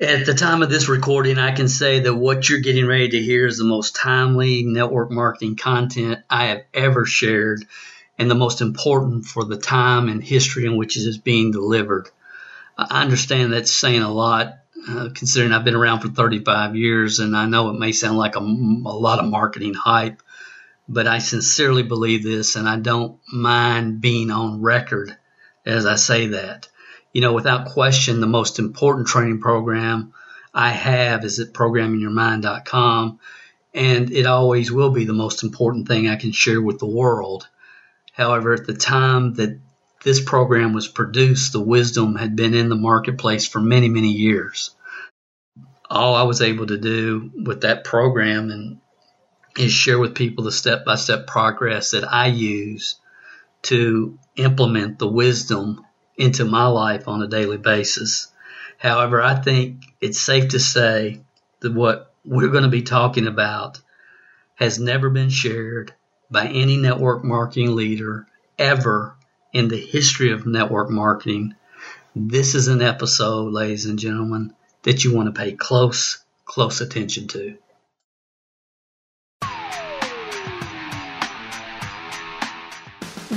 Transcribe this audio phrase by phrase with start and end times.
[0.00, 3.20] At the time of this recording, I can say that what you're getting ready to
[3.20, 7.66] hear is the most timely network marketing content I have ever shared
[8.18, 12.08] and the most important for the time and history in which it is being delivered.
[12.78, 17.36] I understand that's saying a lot, uh, considering I've been around for 35 years, and
[17.36, 20.22] I know it may sound like a, a lot of marketing hype,
[20.88, 25.14] but I sincerely believe this, and I don't mind being on record
[25.66, 26.68] as I say that
[27.12, 30.12] you know, without question, the most important training program
[30.54, 33.18] I have is at programmingyourmind.com.
[33.72, 37.48] And it always will be the most important thing I can share with the world.
[38.12, 39.60] However, at the time that
[40.02, 44.70] this program was produced, the wisdom had been in the marketplace for many, many years.
[45.88, 48.80] All I was able to do with that program and
[49.56, 52.96] is share with people the step by step progress that I use
[53.62, 55.84] to implement the wisdom
[56.20, 58.28] into my life on a daily basis.
[58.76, 61.20] However, I think it's safe to say
[61.60, 63.80] that what we're going to be talking about
[64.56, 65.94] has never been shared
[66.30, 68.26] by any network marketing leader
[68.58, 69.16] ever
[69.52, 71.54] in the history of network marketing.
[72.14, 77.28] This is an episode, ladies and gentlemen, that you want to pay close, close attention
[77.28, 77.56] to.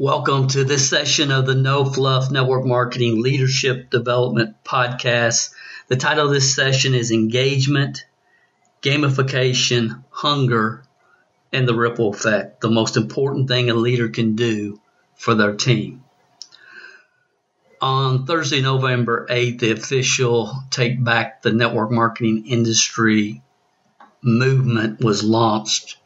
[0.00, 5.54] Welcome to this session of the No Fluff Network Marketing Leadership Development Podcast.
[5.86, 8.04] The title of this session is Engagement,
[8.82, 10.82] Gamification, Hunger,
[11.52, 12.60] and the Ripple Effect.
[12.60, 14.80] The most important thing a leader can do
[15.14, 16.02] for their team.
[17.80, 23.42] On Thursday, November 8th, the official Take Back the Network Marketing Industry
[24.22, 25.98] movement was launched.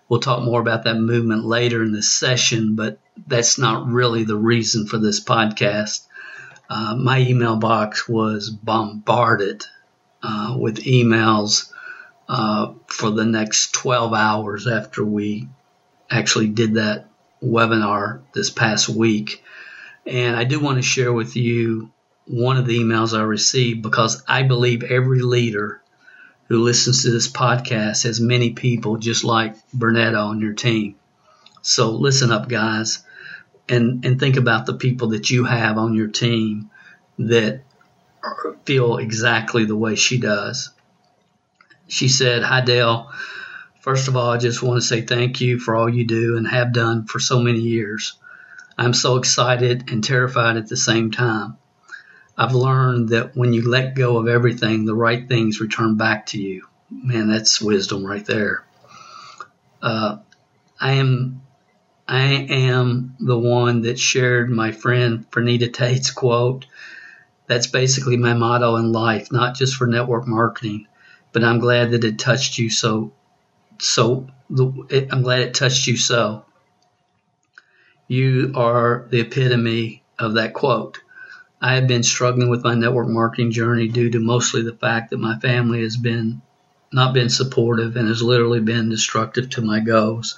[0.08, 4.38] We'll talk more about that movement later in this session, but that's not really the
[4.38, 6.06] reason for this podcast.
[6.70, 9.66] Uh, my email box was bombarded
[10.22, 11.72] uh, with emails
[12.28, 15.48] uh, for the next 12 hours after we
[16.10, 17.10] actually did that
[17.44, 19.44] webinar this past week.
[20.06, 21.92] And I do want to share with you
[22.28, 25.82] one of the emails I received because I believe every leader
[26.48, 30.96] who listens to this podcast has many people just like Bernetta on your team.
[31.62, 33.04] So listen up, guys,
[33.68, 36.70] and, and think about the people that you have on your team
[37.18, 37.62] that
[38.66, 40.72] feel exactly the way she does.
[41.88, 43.12] She said, Hi, Dale.
[43.82, 46.48] First of all, I just want to say thank you for all you do and
[46.48, 48.14] have done for so many years.
[48.78, 51.58] I'm so excited and terrified at the same time.
[52.38, 56.42] I've learned that when you let go of everything, the right things return back to
[56.42, 56.68] you.
[56.92, 58.64] Man, that's wisdom right there.
[59.82, 60.18] Uh,
[60.80, 61.42] I am,
[62.08, 66.66] I am the one that shared my friend Fernita Tate's quote.
[67.48, 70.88] That's basically my motto in life, not just for network marketing,
[71.32, 73.14] but I'm glad that it touched you so.
[73.80, 76.46] So I'm glad it touched you so.
[78.08, 81.00] You are the epitome of that quote.
[81.66, 85.18] I have been struggling with my network marketing journey due to mostly the fact that
[85.18, 86.44] my family has been
[86.94, 90.38] not been supportive and has literally been destructive to my goals.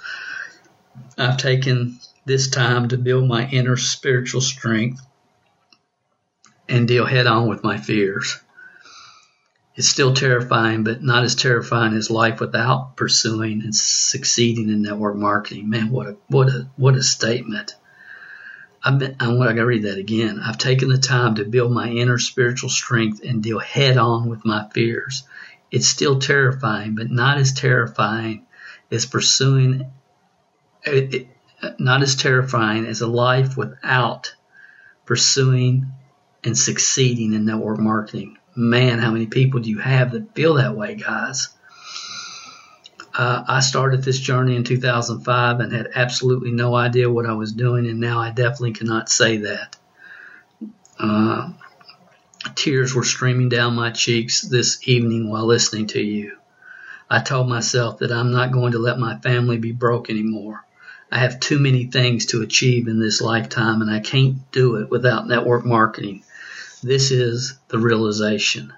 [1.17, 5.05] I've taken this time to build my inner spiritual strength
[6.69, 8.39] and deal head on with my fears.
[9.75, 15.17] It's still terrifying, but not as terrifying as life without pursuing and succeeding in network
[15.17, 15.69] marketing.
[15.69, 17.75] Man, what a what a what a statement.
[18.87, 20.39] I've been, I'm going to read that again.
[20.41, 24.45] I've taken the time to build my inner spiritual strength and deal head on with
[24.45, 25.23] my fears.
[25.69, 28.45] It's still terrifying, but not as terrifying
[28.89, 29.91] as pursuing,
[30.83, 31.27] it, it,
[31.77, 34.33] not as terrifying as a life without
[35.05, 35.87] pursuing
[36.45, 38.37] and succeeding in network marketing.
[38.55, 41.49] Man, how many people do you have that feel that way, guys?
[43.17, 47.51] Uh, I started this journey in 2005 and had absolutely no idea what I was
[47.51, 49.75] doing, and now I definitely cannot say that.
[50.99, 51.49] Uh,
[52.53, 56.37] tears were streaming down my cheeks this evening while listening to you.
[57.09, 60.63] I told myself that I'm not going to let my family be broke anymore.
[61.11, 64.91] I have too many things to achieve in this lifetime and I can't do it
[64.91, 66.23] without network marketing.
[66.83, 68.73] This is the realization.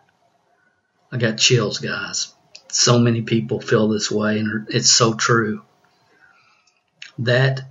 [1.11, 2.33] I got chills, guys.
[2.71, 5.63] So many people feel this way and it's so true.
[7.19, 7.61] That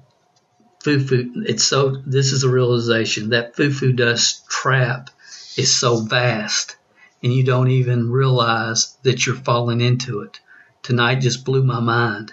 [0.81, 5.11] foo-foo, it's so, this is a realization that foo-foo dust trap
[5.57, 6.77] is so vast
[7.23, 10.41] and you don't even realize that you're falling into it.
[10.83, 12.33] Tonight just blew my mind.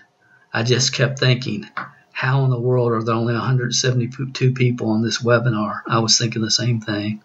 [0.54, 1.68] I just kept thinking,
[2.12, 5.82] how in the world are there only 172 people on this webinar?
[5.88, 7.22] I was thinking the same thing.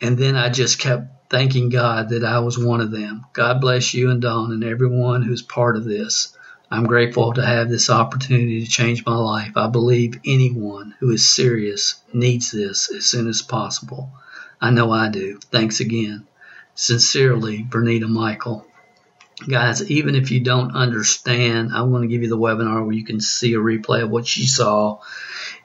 [0.00, 3.26] And then I just kept thanking God that I was one of them.
[3.32, 6.36] God bless you and Dawn and everyone who's part of this.
[6.70, 9.52] I'm grateful to have this opportunity to change my life.
[9.56, 14.10] I believe anyone who is serious needs this as soon as possible.
[14.60, 15.38] I know I do.
[15.50, 16.26] Thanks again.
[16.74, 18.66] Sincerely, Bernita Michael.
[19.48, 23.04] Guys, even if you don't understand, I'm going to give you the webinar where you
[23.04, 24.98] can see a replay of what you saw.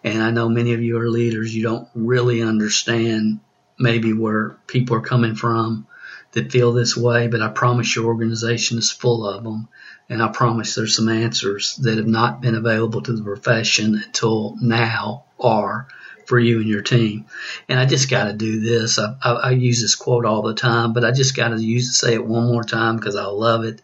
[0.03, 3.39] And I know many of you are leaders, you don't really understand
[3.79, 5.87] maybe where people are coming from
[6.33, 9.67] that feel this way, but I promise your organization is full of them.
[10.09, 14.57] And I promise there's some answers that have not been available to the profession until
[14.61, 15.87] now are
[16.25, 17.25] for you and your team.
[17.67, 18.99] And I just got to do this.
[18.99, 21.99] I, I, I, use this quote all the time, but I just got to use
[21.99, 23.81] say it one more time because I love it.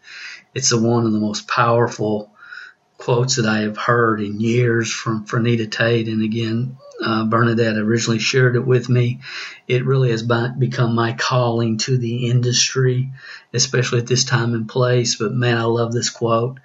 [0.54, 2.32] It's a, one of the most powerful
[2.98, 6.08] quotes that I have heard in years from Fernita Tate.
[6.08, 9.20] And again, uh, Bernadette originally shared it with me.
[9.66, 13.12] It really has become my calling to the industry,
[13.52, 15.16] especially at this time and place.
[15.16, 16.58] But man, I love this quote.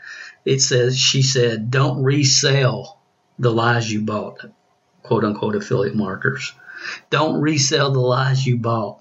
[0.44, 3.00] It says, she said, don't resell
[3.40, 4.40] the lies you bought
[5.06, 6.54] quote unquote affiliate markers.
[7.10, 9.00] Don't resell the lies you bought.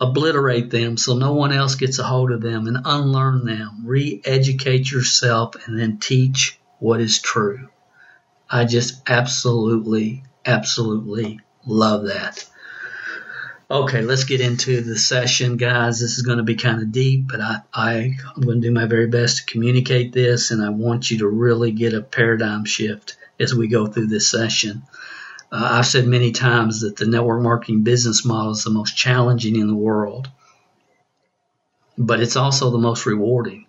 [0.00, 3.84] Obliterate them so no one else gets a hold of them and unlearn them.
[3.86, 7.68] Re educate yourself and then teach what is true.
[8.52, 12.46] I just absolutely, absolutely love that.
[13.70, 15.98] Okay, let's get into the session, guys.
[15.98, 17.94] This is going to be kind of deep, but I, I,
[18.36, 21.28] am going to do my very best to communicate this, and I want you to
[21.28, 24.82] really get a paradigm shift as we go through this session.
[25.50, 29.56] Uh, I've said many times that the network marketing business model is the most challenging
[29.56, 30.28] in the world,
[31.96, 33.64] but it's also the most rewarding.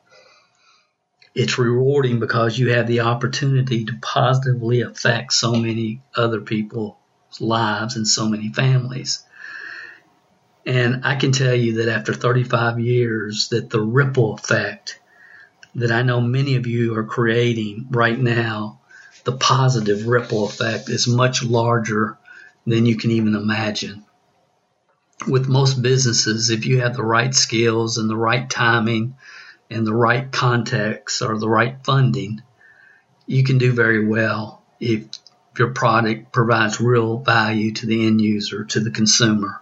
[1.35, 6.95] It's rewarding because you have the opportunity to positively affect so many other people's
[7.39, 9.24] lives and so many families.
[10.65, 15.00] And I can tell you that after 35 years that the ripple effect
[15.75, 18.80] that I know many of you are creating right now
[19.24, 22.18] the positive ripple effect is much larger
[22.68, 24.03] than you can even imagine.
[25.27, 29.15] With most businesses, if you have the right skills and the right timing
[29.69, 32.42] and the right context or the right funding,
[33.25, 35.06] you can do very well if
[35.57, 39.62] your product provides real value to the end user, to the consumer.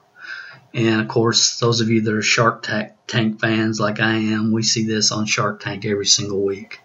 [0.73, 2.63] And of course, those of you that are Shark
[3.07, 6.79] Tank fans like I am, we see this on Shark Tank every single week.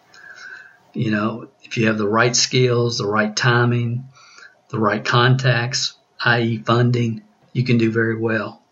[0.93, 4.09] You know, if you have the right skills, the right timing,
[4.71, 7.23] the right contacts, i.e., funding,
[7.53, 8.63] you can do very well.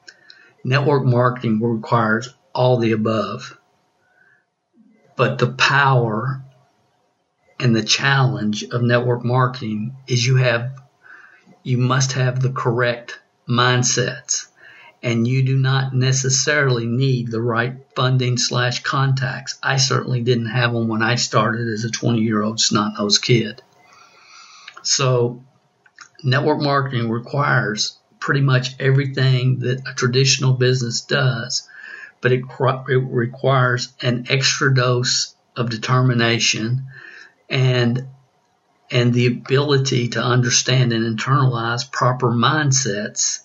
[0.64, 3.56] Network marketing requires all the above.
[5.16, 6.43] But the power
[7.61, 10.72] and the challenge of network marketing is you have
[11.62, 13.18] you must have the correct
[13.49, 14.47] mindsets
[15.02, 19.59] and you do not necessarily need the right funding slash contacts.
[19.62, 23.23] I certainly didn't have them when I started as a 20 year old snot nosed
[23.23, 23.62] kid.
[24.83, 25.42] So,
[26.23, 31.68] network marketing requires pretty much everything that a traditional business does,
[32.25, 32.40] but it,
[32.88, 36.87] it requires an extra dose of determination
[37.50, 38.09] and
[38.90, 43.40] and the ability to understand and internalize proper mindsets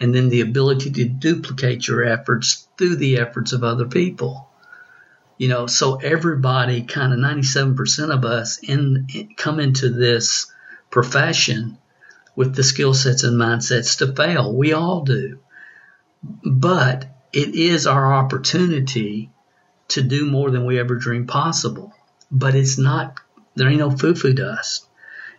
[0.00, 4.48] and then the ability to duplicate your efforts through the efforts of other people.
[5.36, 10.52] You know, so everybody, kind of 97% of us, in, in come into this
[10.90, 11.78] profession
[12.34, 14.52] with the skill sets and mindsets to fail.
[14.52, 15.38] We all do.
[16.44, 19.30] But it is our opportunity
[19.88, 21.92] to do more than we ever dreamed possible.
[22.30, 23.20] But it's not,
[23.54, 24.86] there ain't no foo foo dust.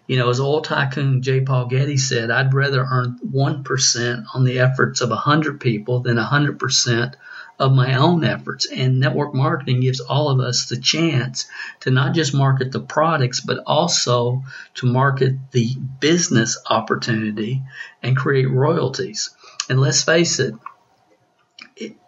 [0.08, 1.42] You know, as oil tycoon J.
[1.42, 7.14] Paul Getty said, I'd rather earn 1% on the efforts of 100 people than 100%
[7.60, 8.66] of my own efforts.
[8.66, 11.46] And network marketing gives all of us the chance
[11.82, 14.44] to not just market the products, but also
[14.76, 17.62] to market the business opportunity
[18.02, 19.30] and create royalties.
[19.70, 20.56] And let's face it,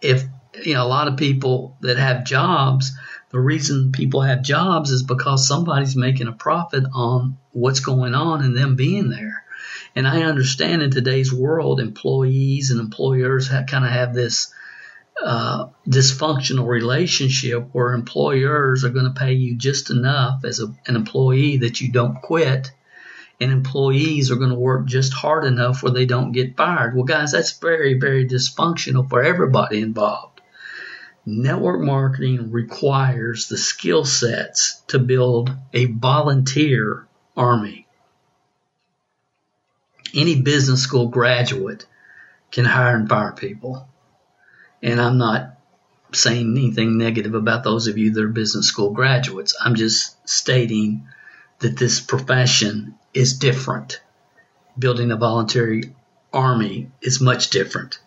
[0.01, 0.23] if
[0.63, 2.91] you know a lot of people that have jobs
[3.31, 8.43] The reason people have jobs is because somebody's making a profit on what's going on
[8.43, 9.45] and them being there.
[9.95, 14.53] And I understand in today's world, employees and employers kind of have this
[15.21, 20.95] uh, dysfunctional relationship where employers are going to pay you just enough as a, an
[20.97, 22.71] employee that you don't quit,
[23.41, 26.95] and employees are going to work just hard enough where they don't get fired.
[26.95, 30.39] Well, guys, that's very, very dysfunctional for everybody involved.
[31.25, 37.87] Network marketing requires the skill sets to build a volunteer army.
[40.13, 41.85] Any business school graduate
[42.51, 43.87] can hire and fire people
[44.81, 45.57] and I'm not
[46.13, 49.55] saying anything negative about those of you that are business school graduates.
[49.59, 51.07] I'm just stating
[51.59, 54.01] that this profession is different.
[54.77, 55.95] Building a voluntary
[56.33, 57.99] army is much different.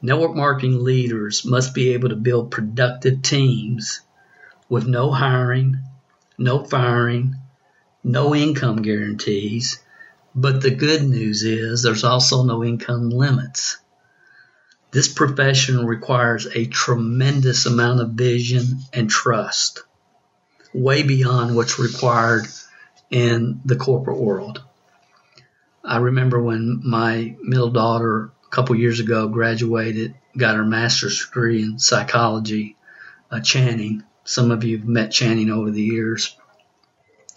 [0.00, 4.00] Network marketing leaders must be able to build productive teams
[4.68, 5.78] with no hiring,
[6.38, 7.36] no firing,
[8.02, 9.78] no income guarantees.
[10.34, 13.76] But the good news is there's also no income limits.
[14.90, 19.82] This profession requires a tremendous amount of vision and trust,
[20.74, 22.46] way beyond what's required
[23.12, 24.62] in the corporate world.
[25.84, 31.62] I remember when my middle daughter a couple years ago graduated, got her master's degree
[31.62, 32.76] in psychology,
[33.30, 34.02] uh, Channing.
[34.24, 36.36] Some of you have met Channing over the years.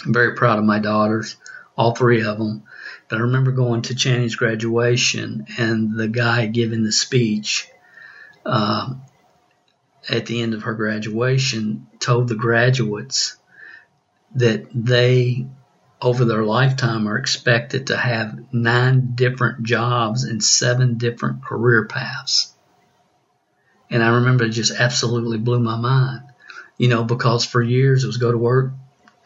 [0.05, 1.35] I'm very proud of my daughters,
[1.77, 2.63] all three of them.
[3.09, 7.67] But I remember going to Channing's graduation and the guy giving the speech
[8.45, 8.93] uh,
[10.09, 13.35] at the end of her graduation told the graduates
[14.35, 15.47] that they,
[16.05, 22.53] over their lifetime, are expected to have nine different jobs and seven different career paths.
[23.89, 26.21] And I remember it just absolutely blew my mind,
[26.77, 28.73] you know, because for years it was go to work,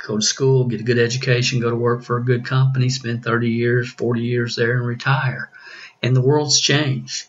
[0.08, 3.24] go to school, get a good education, go to work for a good company, spend
[3.24, 5.52] 30 years, 40 years there, and retire.
[6.02, 7.28] And the world's changed.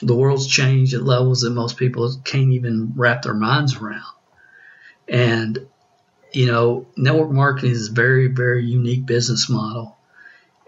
[0.00, 4.04] The world's changed at levels that most people can't even wrap their minds around.
[5.06, 5.66] And,
[6.36, 9.96] you know, network marketing is a very, very unique business model.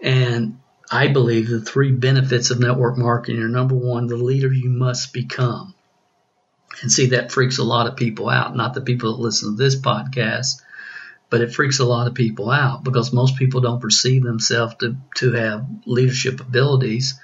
[0.01, 0.59] And
[0.89, 5.13] I believe the three benefits of network marketing are number one, the leader you must
[5.13, 5.75] become.
[6.81, 9.63] And see, that freaks a lot of people out, not the people that listen to
[9.63, 10.59] this podcast,
[11.29, 14.97] but it freaks a lot of people out because most people don't perceive themselves to,
[15.17, 17.19] to have leadership abilities.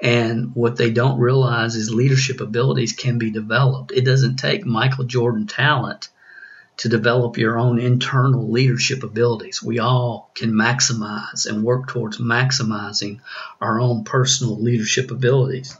[0.00, 3.92] And what they don't realize is leadership abilities can be developed.
[3.92, 6.08] It doesn't take Michael Jordan talent
[6.78, 9.62] to develop your own internal leadership abilities.
[9.62, 13.20] We all can maximize and work towards maximizing
[13.60, 15.76] our own personal leadership abilities.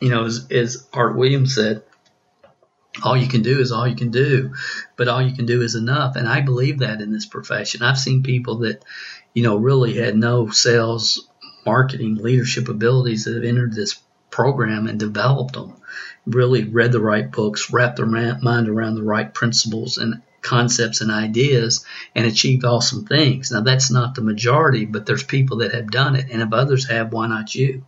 [0.00, 1.82] You know, as, as Art Williams said,
[3.02, 4.54] all you can do is all you can do,
[4.96, 6.16] but all you can do is enough.
[6.16, 7.82] And I believe that in this profession.
[7.82, 8.84] I've seen people that,
[9.32, 11.28] you know, really had no sales,
[11.66, 15.74] marketing, leadership abilities that have entered this program and developed them,
[16.26, 21.10] really read the right books, wrapped their mind around the right principles and concepts and
[21.10, 23.50] ideas and achieved awesome things.
[23.50, 26.30] Now that's not the majority, but there's people that have done it.
[26.30, 27.84] And if others have, why not you?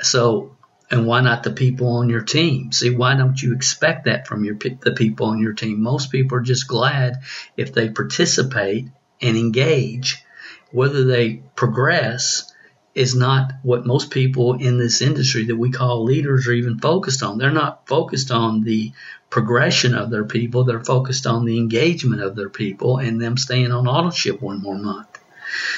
[0.00, 0.56] So
[0.90, 2.72] and why not the people on your team?
[2.72, 5.82] See, why don't you expect that from your the people on your team?
[5.82, 7.22] Most people are just glad
[7.56, 8.88] if they participate
[9.20, 10.24] and engage.
[10.72, 12.49] Whether they progress
[12.94, 17.22] is not what most people in this industry that we call leaders are even focused
[17.22, 17.38] on.
[17.38, 18.92] They're not focused on the
[19.30, 20.64] progression of their people.
[20.64, 24.60] They're focused on the engagement of their people and them staying on auto ship one
[24.60, 25.06] more month.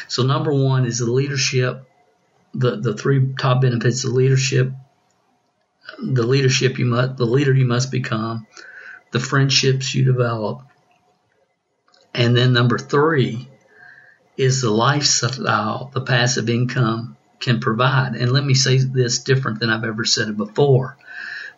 [0.08, 1.86] So number one is the leadership.
[2.54, 4.72] The, the three top benefits of leadership
[5.98, 8.46] the leadership you must, the leader you must become,
[9.10, 10.62] the friendships you develop,
[12.14, 13.48] and then number three
[14.36, 18.14] is the lifestyle uh, the passive income can provide.
[18.14, 20.96] And let me say this different than I've ever said it before.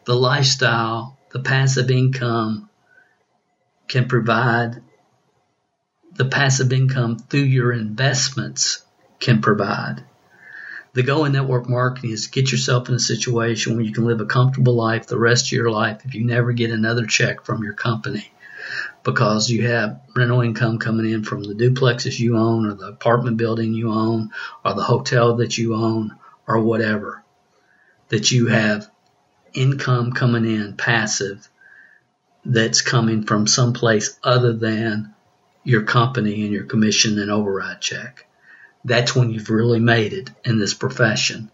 [0.05, 2.69] The lifestyle, the passive income
[3.87, 4.83] can provide,
[6.15, 8.85] the passive income through your investments
[9.21, 10.05] can provide.
[10.95, 14.05] The goal in network marketing is to get yourself in a situation where you can
[14.05, 17.45] live a comfortable life the rest of your life if you never get another check
[17.45, 18.31] from your company
[19.05, 23.37] because you have rental income coming in from the duplexes you own or the apartment
[23.37, 24.31] building you own
[24.65, 27.23] or the hotel that you own or whatever.
[28.09, 28.91] That you have
[29.53, 31.49] income coming in passive
[32.45, 35.15] that's coming from someplace other than
[35.63, 38.27] your company and your commission and override check
[38.85, 41.51] that's when you've really made it in this profession.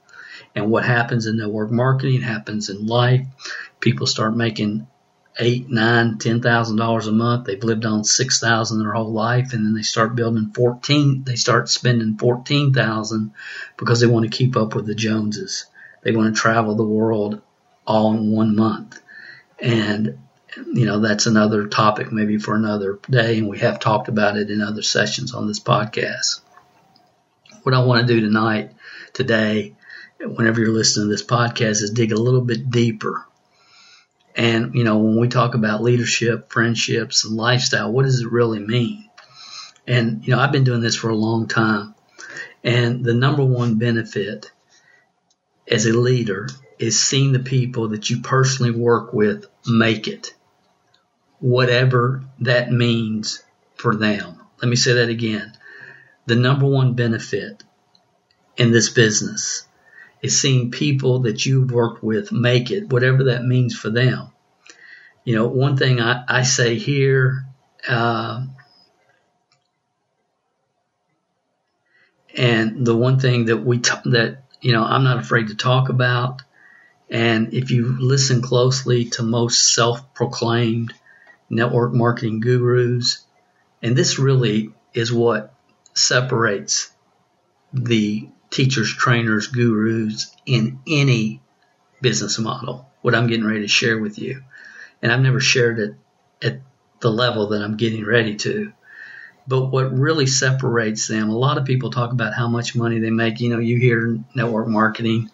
[0.55, 3.25] And what happens in network marketing happens in life.
[3.79, 4.89] People start making
[5.39, 7.47] eight, nine, ten thousand dollars a month.
[7.47, 11.25] They've lived on six thousand their whole life, and then they start building fourteen.
[11.25, 13.33] They start spending fourteen thousand
[13.77, 15.67] because they want to keep up with the Joneses.
[16.03, 17.41] They want to travel the world
[17.87, 19.01] all in one month,
[19.61, 20.19] and
[20.57, 24.51] you know that's another topic maybe for another day, and we have talked about it
[24.51, 26.41] in other sessions on this podcast.
[27.63, 28.73] What I want to do tonight,
[29.13, 29.75] today,
[30.19, 33.27] whenever you're listening to this podcast, is dig a little bit deeper
[34.37, 38.61] and, you know, when we talk about leadership, friendships, and lifestyle, what does it really
[38.61, 39.09] mean?
[39.87, 41.95] And, you know, I've been doing this for a long time.
[42.63, 44.53] And the number one benefit
[45.69, 50.35] as a leader is seeing the people that you personally work with make it,
[51.39, 53.43] whatever that means
[53.75, 54.41] for them.
[54.63, 55.53] Let me say that again.
[56.27, 57.63] The number one benefit
[58.57, 59.67] in this business
[60.23, 64.31] is seeing people that you've worked with make it, whatever that means for them.
[65.25, 67.45] You know, one thing I, I say here,
[67.89, 68.47] uh,
[72.37, 75.89] and the one thing that we t- that you know I'm not afraid to talk
[75.89, 76.43] about,
[77.11, 80.95] and if you listen closely to most self-proclaimed
[81.51, 83.25] network marketing gurus,
[83.83, 85.55] and this really is what
[85.95, 86.91] separates
[87.73, 91.41] the teachers, trainers, gurus in any
[92.01, 92.87] business model.
[93.03, 94.43] What I'm getting ready to share with you.
[95.03, 95.95] And I've never shared it
[96.43, 96.61] at
[97.01, 98.73] the level that I'm getting ready to.
[99.47, 103.11] But what really separates them, a lot of people talk about how much money they
[103.11, 103.41] make.
[103.41, 105.31] You know, you hear network marketing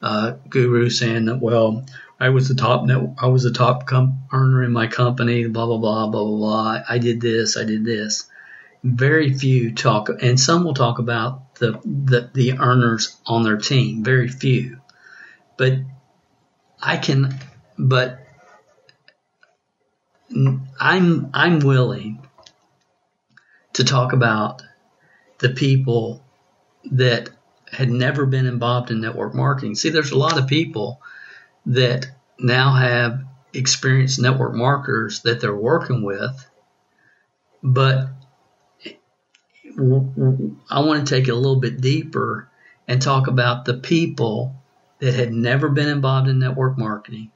[0.00, 1.84] uh, guru saying that, well,
[2.20, 5.66] I was the top net, I was the top com- earner in my company, blah
[5.66, 6.82] blah blah blah blah blah.
[6.88, 8.28] I did this, I did this.
[8.82, 14.02] Very few talk, and some will talk about the, the, the earners on their team,
[14.02, 14.80] very few.
[15.56, 15.74] But
[16.80, 17.34] I can,
[17.78, 18.20] but
[20.80, 22.26] I'm, I'm willing
[23.74, 24.62] to talk about
[25.38, 26.24] the people
[26.92, 27.30] that
[27.70, 29.74] had never been involved in network marketing.
[29.74, 31.00] See, there's a lot of people
[31.66, 32.06] that
[32.38, 33.20] now have
[33.52, 36.46] experienced network marketers that they're working with,
[37.62, 38.08] but
[39.78, 42.48] I want to take it a little bit deeper
[42.88, 44.56] and talk about the people
[44.98, 47.30] that had never been involved in network marketing,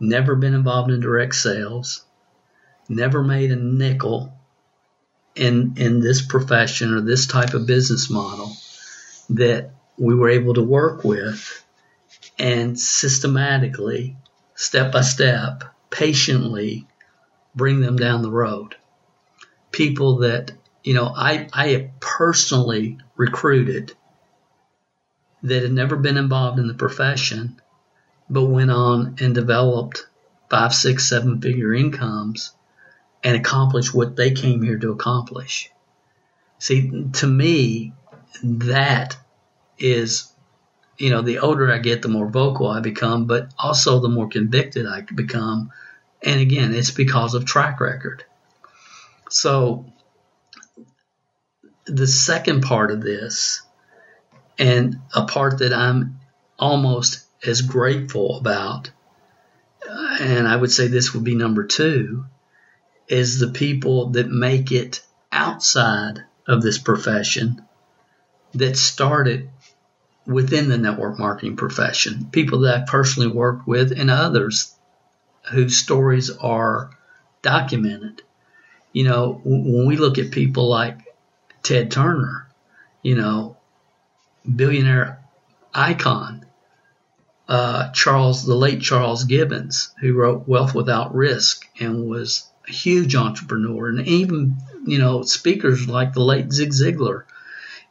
[0.00, 2.04] never been involved in direct sales,
[2.88, 4.32] never made a nickel
[5.36, 8.56] in in this profession or this type of business model
[9.30, 11.64] that we were able to work with
[12.36, 14.16] and systematically,
[14.56, 16.88] step by step, patiently
[17.54, 18.74] bring them down the road.
[19.70, 20.52] People that
[20.84, 23.94] you know, I, I have personally recruited
[25.42, 27.60] that had never been involved in the profession,
[28.28, 30.06] but went on and developed
[30.50, 32.52] five, six, seven figure incomes
[33.22, 35.70] and accomplished what they came here to accomplish.
[36.58, 37.94] See, to me,
[38.42, 39.16] that
[39.78, 40.30] is,
[40.98, 44.28] you know, the older I get, the more vocal I become, but also the more
[44.28, 45.72] convicted I become.
[46.22, 48.24] And again, it's because of track record.
[49.30, 49.86] So
[51.86, 53.62] the second part of this,
[54.58, 56.20] and a part that I'm
[56.58, 58.90] almost as grateful about,
[59.88, 62.24] uh, and I would say this would be number two,
[63.08, 67.62] is the people that make it outside of this profession
[68.54, 69.50] that started
[70.26, 72.28] within the network marketing profession.
[72.32, 74.74] People that I personally worked with and others
[75.50, 76.90] whose stories are
[77.42, 78.22] documented.
[78.92, 80.98] You know, when we look at people like
[81.64, 82.46] Ted Turner,
[83.02, 83.56] you know,
[84.54, 85.24] billionaire
[85.74, 86.46] icon.
[87.48, 93.16] Uh, Charles, the late Charles Givens, who wrote Wealth Without Risk and was a huge
[93.16, 97.24] entrepreneur, and even, you know, speakers like the late Zig Ziglar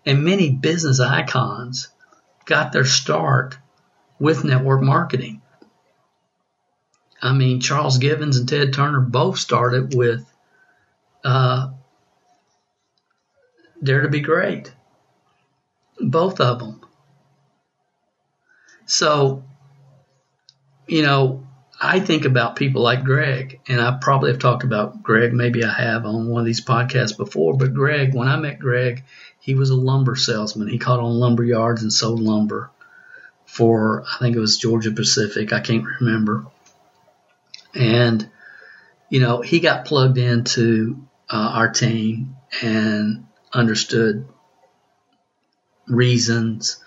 [0.06, 1.90] and many business icons
[2.46, 3.58] got their start
[4.20, 5.42] with network marketing.
[7.22, 10.26] I mean, Charles Givens and Ted Turner both started with
[11.24, 11.72] uh,
[13.84, 14.74] Dare to be great.
[16.00, 16.82] Both of them.
[18.86, 19.44] So,
[20.88, 21.46] you know,
[21.82, 25.74] I think about people like Greg, and I probably have talked about Greg, maybe I
[25.74, 29.04] have on one of these podcasts before, but Greg, when I met Greg,
[29.40, 30.70] he was a lumber salesman.
[30.70, 32.72] He caught on lumber yards and sold lumber
[33.46, 36.46] for, I think it was Georgia Pacific, I can't remember.
[37.76, 38.30] And,
[39.10, 44.28] you know, he got plugged into uh, our team and understood
[45.88, 46.84] reasons,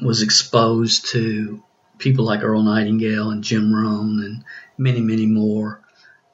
[0.00, 1.62] was exposed to
[1.98, 4.44] people like Earl Nightingale and Jim Rohn and
[4.76, 5.80] many, many more,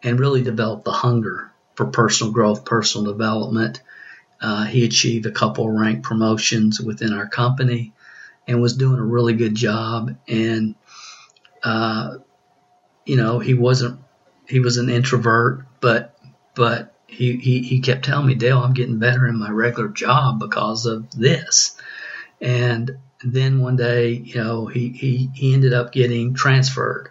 [0.03, 3.83] and really developed the hunger for personal growth, personal development.
[4.41, 7.93] Uh, he achieved a couple rank promotions within our company
[8.47, 10.17] and was doing a really good job.
[10.27, 10.75] And,
[11.63, 12.17] uh,
[13.05, 14.01] you know, he wasn't,
[14.49, 16.17] he was an introvert, but,
[16.55, 20.39] but he, he, he kept telling me, Dale, I'm getting better in my regular job
[20.39, 21.77] because of this.
[22.41, 27.11] And then one day, you know, he, he, he ended up getting transferred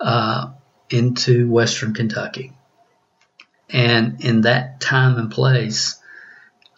[0.00, 0.52] uh,
[0.88, 2.52] into Western Kentucky.
[3.68, 6.00] And in that time and place,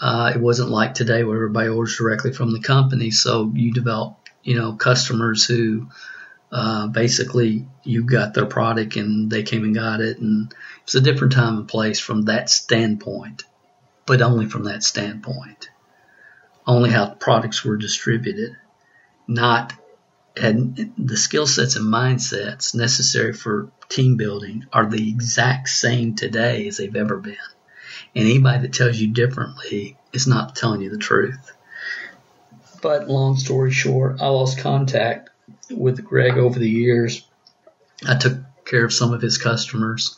[0.01, 3.11] uh, it wasn't like today where everybody orders directly from the company.
[3.11, 5.89] So you develop, you know, customers who
[6.51, 10.19] uh, basically you got their product and they came and got it.
[10.19, 13.45] And it's a different time and place from that standpoint,
[14.07, 15.71] but only from that standpoint.
[16.67, 18.57] Only how products were distributed,
[19.27, 19.73] not
[20.35, 26.77] the skill sets and mindsets necessary for team building are the exact same today as
[26.77, 27.37] they've ever been.
[28.15, 31.53] And anybody that tells you differently is not telling you the truth.
[32.81, 35.31] But long story short, I lost contact
[35.71, 37.27] with Greg over the years.
[38.07, 40.17] I took care of some of his customers.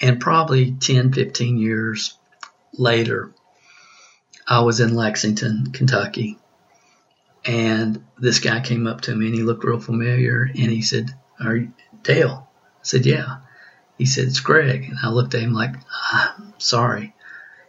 [0.00, 2.16] And probably 10, 15 years
[2.72, 3.32] later,
[4.46, 6.38] I was in Lexington, Kentucky,
[7.44, 11.10] and this guy came up to me and he looked real familiar and he said,
[11.42, 12.48] Are you Dale?
[12.56, 13.38] I said, Yeah.
[13.96, 14.84] He said, It's Greg.
[14.84, 17.14] And I looked at him like, ah, sorry.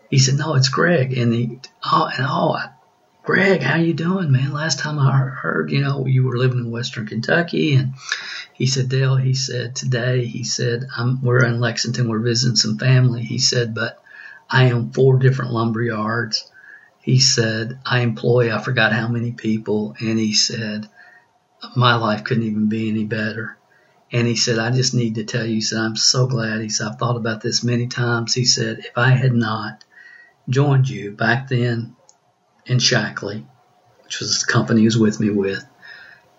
[0.10, 1.18] He said, No, it's Greg.
[1.18, 2.58] And he, oh, and oh,
[3.24, 4.52] Greg, how you doing, man?
[4.52, 7.76] Last time I heard, you know, you were living in Western Kentucky.
[7.76, 7.94] And
[8.54, 12.78] he said, Dale, he said, today, he said, I'm, we're in Lexington, we're visiting some
[12.78, 13.22] family.
[13.22, 14.04] He said, but
[14.50, 16.52] I own four different lumber yards
[17.02, 19.96] he said, I employ, I forgot how many people.
[20.00, 20.88] And he said,
[21.76, 23.58] my life couldn't even be any better.
[24.12, 26.62] And he said, I just need to tell you, he said, I'm so glad.
[26.62, 28.34] He said, I've thought about this many times.
[28.34, 29.84] He said, if I had not
[30.50, 31.96] joined you back then
[32.66, 33.46] in Shaklee,
[34.04, 35.64] which was the company he was with me with,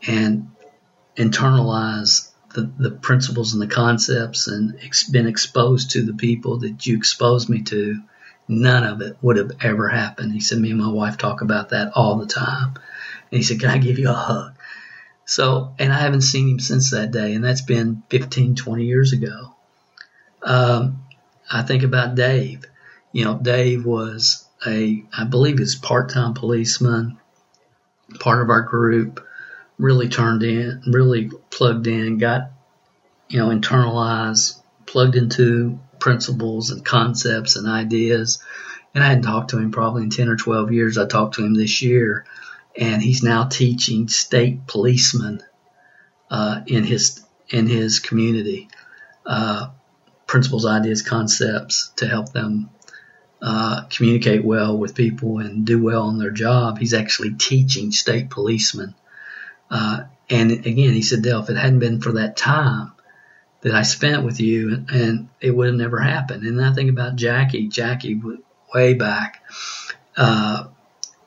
[0.07, 0.51] and
[1.17, 6.87] internalized the, the principles and the concepts and ex- been exposed to the people that
[6.87, 8.01] you exposed me to,
[8.49, 10.33] none of it would have ever happened.
[10.33, 12.75] He said, me and my wife talk about that all the time.
[12.75, 14.55] And he said, can I give you a hug?
[15.25, 19.13] So, and I haven't seen him since that day, and that's been 15, 20 years
[19.13, 19.55] ago.
[20.43, 21.05] Um,
[21.51, 22.65] I think about Dave.
[23.13, 27.19] You know, Dave was a, I believe he's part-time policeman,
[28.21, 29.27] part of our group,
[29.79, 32.51] really turned in, really plugged in, got,
[33.29, 38.43] you know, internalized, plugged into principles and concepts and ideas.
[38.95, 40.99] And I hadn't talked to him probably in 10 or 12 years.
[40.99, 42.27] I talked to him this year,
[42.77, 45.43] and he's now teaching state policemen
[46.31, 48.69] uh, in his in his community
[49.27, 49.71] uh,
[50.27, 52.71] principles, ideas, concepts to help them
[53.43, 56.79] uh, communicate well with people and do well in their job.
[56.79, 58.95] He's actually teaching state policemen.
[59.69, 62.93] Uh, and again, he said, Dale, if it hadn't been for that time,
[63.63, 66.45] that I spent with you, and, it would have never happened.
[66.45, 67.67] And I think about Jackie.
[67.67, 68.21] Jackie,
[68.73, 69.43] way back,
[70.17, 70.69] uh,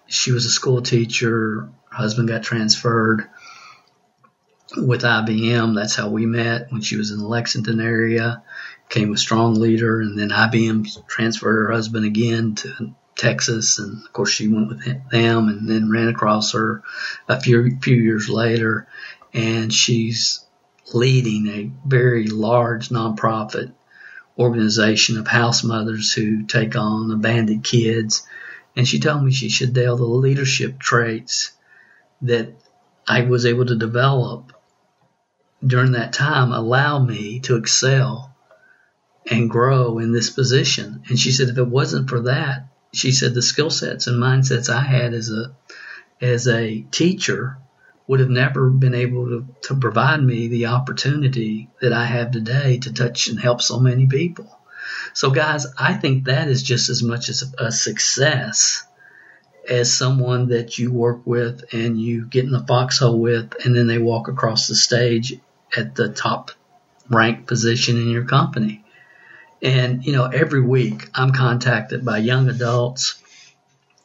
[0.07, 1.69] she was a school teacher.
[1.89, 3.29] Her husband got transferred
[4.77, 5.75] with IBM.
[5.75, 8.41] That's how we met when she was in the Lexington area.
[8.87, 14.13] Became a strong leader, and then IBM transferred her husband again to Texas, and of
[14.13, 16.83] course she went with them, and then ran across her
[17.27, 18.87] a few few years later,
[19.33, 20.45] and she's
[20.93, 23.71] leading a very large nonprofit
[24.37, 28.27] organization of house mothers who take on abandoned kids.
[28.75, 31.51] And she told me she should Dale the leadership traits
[32.21, 32.53] that
[33.07, 34.51] I was able to develop
[35.65, 38.34] during that time allow me to excel
[39.29, 41.03] and grow in this position.
[41.07, 44.69] And she said if it wasn't for that, she said the skill sets and mindsets
[44.69, 45.55] I had as a
[46.21, 47.57] as a teacher
[48.07, 52.77] would have never been able to, to provide me the opportunity that I have today
[52.79, 54.47] to touch and help so many people.
[55.13, 58.85] So, guys, I think that is just as much as a success
[59.67, 63.87] as someone that you work with and you get in the foxhole with, and then
[63.87, 65.33] they walk across the stage
[65.75, 66.51] at the top
[67.09, 68.84] rank position in your company.
[69.65, 73.19] And, you know, every week I'm contacted by young adults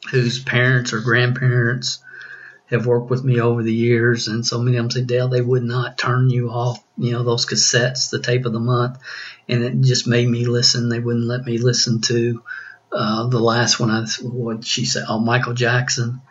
[0.09, 1.99] whose parents or grandparents
[2.65, 5.39] have worked with me over the years, and so many of them say, Dale, they
[5.41, 8.97] would not turn you off, you know, those cassettes, the tape of the month,
[9.47, 10.89] and it just made me listen.
[10.89, 12.41] They wouldn't let me listen to
[12.91, 13.91] uh, the last one.
[13.91, 16.21] I what she said, oh, Michael Jackson.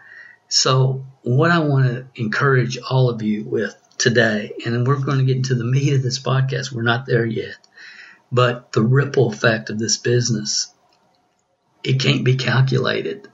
[0.49, 5.25] So what I want to encourage all of you with today, and we're going to
[5.25, 6.73] get into the meat of this podcast.
[6.73, 7.57] We're not there yet,
[8.33, 10.73] but the ripple effect of this business,
[11.83, 13.29] it can't be calculated.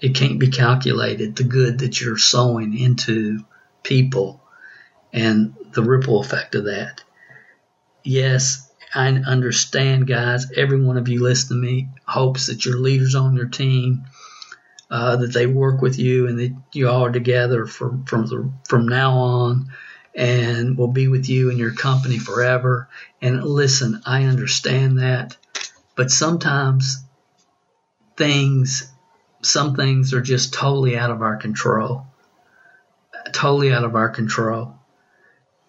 [0.00, 1.36] It can't be calculated.
[1.36, 3.44] The good that you're sowing into
[3.82, 4.42] people
[5.12, 7.02] and the ripple effect of that.
[8.02, 10.52] Yes, I understand, guys.
[10.52, 14.04] Every one of you listening to me hopes that your leaders on your team,
[14.90, 18.50] uh, that they work with you and that you all are together from from the,
[18.68, 19.72] from now on,
[20.14, 22.88] and will be with you and your company forever.
[23.20, 25.36] And listen, I understand that,
[25.96, 27.04] but sometimes
[28.16, 28.90] things,
[29.42, 32.06] some things are just totally out of our control,
[33.32, 34.74] totally out of our control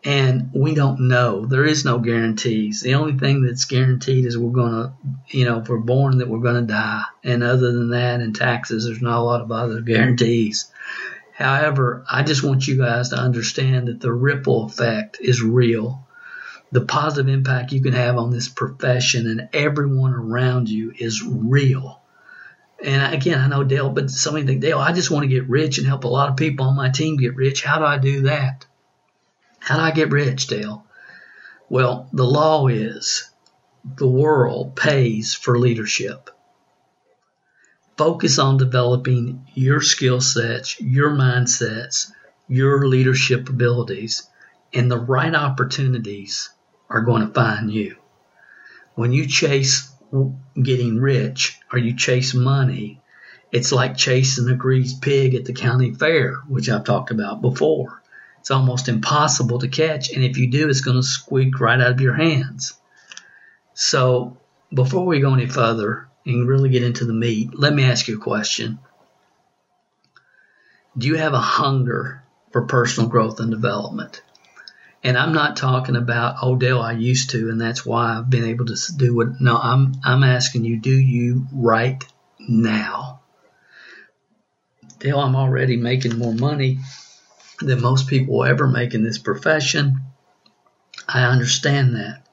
[0.05, 1.47] and we don't know.
[1.47, 2.81] There is no guarantees.
[2.81, 4.93] The only thing that's guaranteed is we're going to,
[5.29, 7.01] you know, if we're born that we're going to die.
[7.23, 10.71] And other than that, in taxes, there's not a lot of other guarantees.
[11.35, 16.07] However, I just want you guys to understand that the ripple effect is real.
[16.71, 22.01] The positive impact you can have on this profession and everyone around you is real.
[22.81, 25.77] And again, I know Dale, but somebody think, Dale, I just want to get rich
[25.77, 27.63] and help a lot of people on my team get rich.
[27.63, 28.65] How do I do that?
[29.59, 30.85] How do I get rich, Dale?
[31.67, 33.29] Well, the law is
[33.83, 36.29] the world pays for leadership.
[37.97, 42.11] Focus on developing your skill sets, your mindsets,
[42.47, 44.27] your leadership abilities,
[44.73, 46.49] and the right opportunities
[46.89, 47.95] are going to find you.
[48.95, 49.91] When you chase
[50.61, 53.01] getting rich or you chase money,
[53.51, 58.01] it's like chasing a greased pig at the county fair, which I've talked about before.
[58.39, 61.91] It's almost impossible to catch, and if you do, it's going to squeak right out
[61.91, 62.73] of your hands.
[63.73, 64.37] So,
[64.73, 68.17] before we go any further and really get into the meat, let me ask you
[68.17, 68.79] a question.
[70.97, 74.21] Do you have a hunger for personal growth and development?
[75.03, 78.65] And I'm not talking about, Dale, I used to, and that's why I've been able
[78.65, 79.39] to do what.
[79.39, 82.03] No, I'm I'm asking you, do you right
[82.39, 83.21] now?
[84.97, 86.79] Dale, I'm already making more money
[87.59, 90.01] than most people will ever make in this profession.
[91.07, 92.25] I understand that.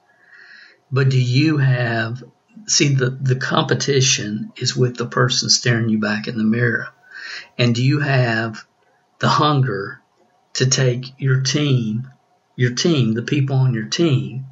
[0.91, 2.23] But do you have,
[2.67, 6.87] see, the, the competition is with the person staring you back in the mirror.
[7.57, 8.65] And do you have
[9.19, 10.01] the hunger
[10.53, 12.09] to take your team,
[12.55, 14.45] your team, the people on your team,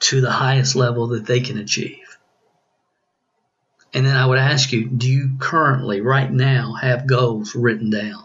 [0.00, 2.18] to the highest level that they can achieve?
[3.94, 8.24] And then I would ask you, do you currently, right now, have goals written down?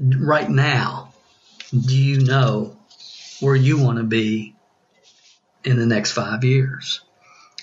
[0.00, 1.12] right now,
[1.72, 2.77] do you know
[3.40, 4.54] where you want to be
[5.64, 7.00] in the next five years?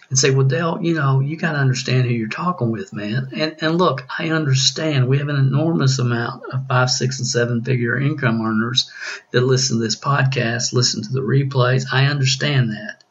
[0.10, 3.30] And say, well, Dale, you know, you got to understand who you're talking with, man.
[3.36, 7.64] And, and look, I understand we have an enormous amount of five, six, and seven
[7.64, 8.92] figure income earners
[9.32, 11.86] that listen to this podcast, listen to the replays.
[11.92, 13.04] I understand that.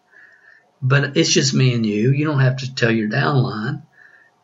[0.80, 2.12] But it's just me and you.
[2.12, 3.82] You don't have to tell your downline.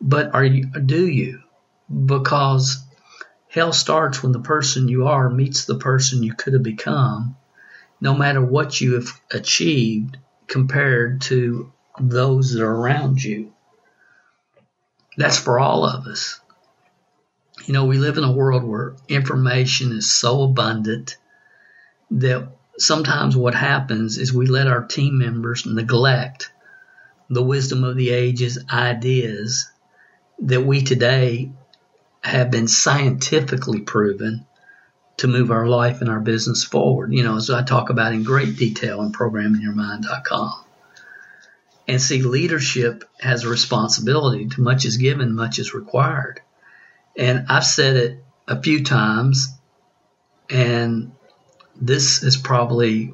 [0.01, 1.43] But are you, do you?
[1.89, 2.83] Because
[3.51, 7.37] Hell starts when the person you are meets the person you could have become,
[8.01, 13.53] no matter what you have achieved compared to those that are around you.
[15.17, 16.41] That's for all of us.
[17.67, 21.17] You know, we live in a world where information is so abundant
[22.11, 26.51] that sometimes what happens is we let our team members neglect
[27.29, 29.71] the wisdom of the ages ideas
[30.41, 31.53] that we today
[32.23, 34.47] have been scientifically proven
[35.21, 37.13] to move our life and our business forward.
[37.13, 40.65] You know, as I talk about in great detail in programmingyourmind.com.
[41.87, 44.49] And see, leadership has a responsibility.
[44.49, 46.41] To much is given, much is required.
[47.17, 49.49] And I've said it a few times,
[50.49, 51.13] and
[51.77, 53.13] this is probably,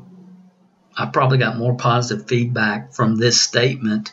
[0.97, 4.13] I probably got more positive feedback from this statement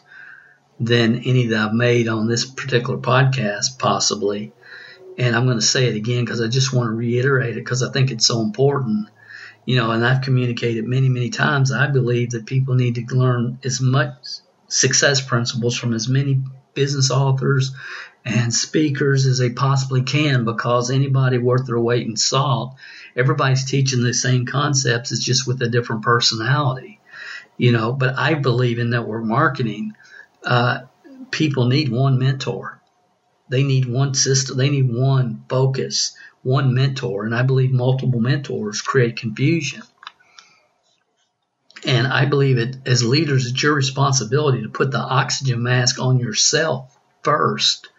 [0.79, 4.51] than any that I've made on this particular podcast, possibly
[5.17, 7.83] and I'm going to say it again because I just want to reiterate it because
[7.83, 9.09] I think it's so important.
[9.65, 11.71] You know, and I've communicated many, many times.
[11.71, 14.13] I believe that people need to learn as much
[14.67, 16.41] success principles from as many
[16.73, 17.73] business authors
[18.25, 22.75] and speakers as they possibly can because anybody worth their weight in salt,
[23.15, 26.99] everybody's teaching the same concepts, it's just with a different personality.
[27.57, 29.93] You know, but I believe in network marketing.
[30.43, 30.81] Uh,
[31.31, 32.72] people need one mentor
[33.53, 37.25] they need one system, they need one focus, one mentor.
[37.25, 39.83] And I believe multiple mentors create confusion.
[41.85, 46.19] And I believe it as leaders, it's your responsibility to put the oxygen mask on
[46.19, 47.89] yourself first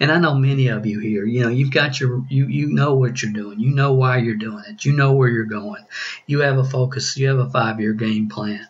[0.00, 2.94] And I know many of you here, you know, you've got your, you, you know
[2.94, 3.58] what you're doing.
[3.60, 4.84] You know why you're doing it.
[4.84, 5.84] You know where you're going.
[6.26, 7.16] You have a focus.
[7.16, 8.66] You have a five year game plan.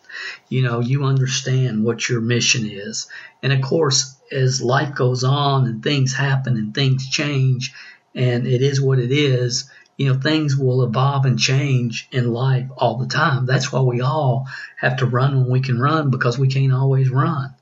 [0.49, 3.07] You know, you understand what your mission is.
[3.43, 7.73] And of course, as life goes on and things happen and things change
[8.15, 12.67] and it is what it is, you know, things will evolve and change in life
[12.77, 13.45] all the time.
[13.45, 17.09] That's why we all have to run when we can run because we can't always
[17.09, 17.53] run.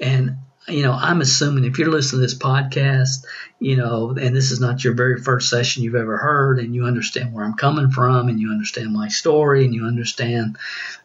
[0.00, 0.38] And
[0.68, 3.24] you know, I'm assuming if you're listening to this podcast,
[3.58, 6.84] you know, and this is not your very first session you've ever heard, and you
[6.84, 10.58] understand where I'm coming from, and you understand my story, and you understand,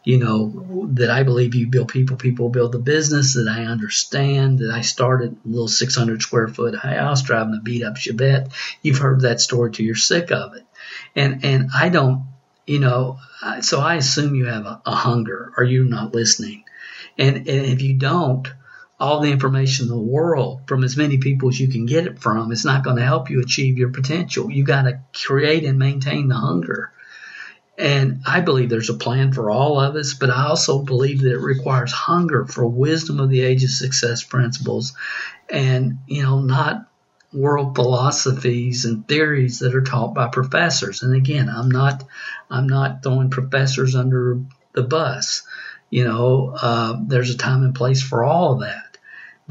[0.03, 4.59] you know, that I believe you build people, people build the business, that I understand
[4.59, 8.51] that I started a little 600 square foot house driving a beat up Chevette.
[8.81, 10.65] You've heard that story till you're sick of it.
[11.15, 12.25] And, and I don't,
[12.67, 13.17] you know,
[13.61, 16.65] so I assume you have a, a hunger or you're not listening.
[17.17, 18.47] And, and if you don't,
[19.01, 22.19] all the information in the world from as many people as you can get it
[22.19, 24.51] from is not going to help you achieve your potential.
[24.51, 26.91] You got to create and maintain the hunger.
[27.79, 31.31] And I believe there's a plan for all of us, but I also believe that
[31.31, 34.93] it requires hunger for wisdom of the age of success principles
[35.49, 36.87] and, you know, not
[37.33, 41.01] world philosophies and theories that are taught by professors.
[41.01, 42.03] And again, I'm not,
[42.51, 44.41] I'm not throwing professors under
[44.73, 45.41] the bus.
[45.89, 48.90] You know, uh, there's a time and place for all of that.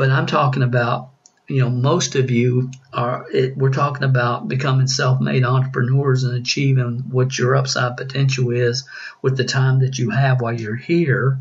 [0.00, 1.10] But I'm talking about,
[1.46, 6.38] you know, most of you are, it, we're talking about becoming self made entrepreneurs and
[6.38, 8.88] achieving what your upside potential is
[9.20, 11.40] with the time that you have while you're here.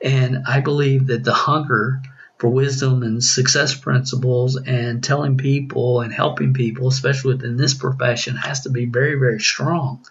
[0.00, 2.02] And I believe that the hunger
[2.36, 8.34] for wisdom and success principles and telling people and helping people, especially within this profession,
[8.34, 10.04] has to be very, very strong.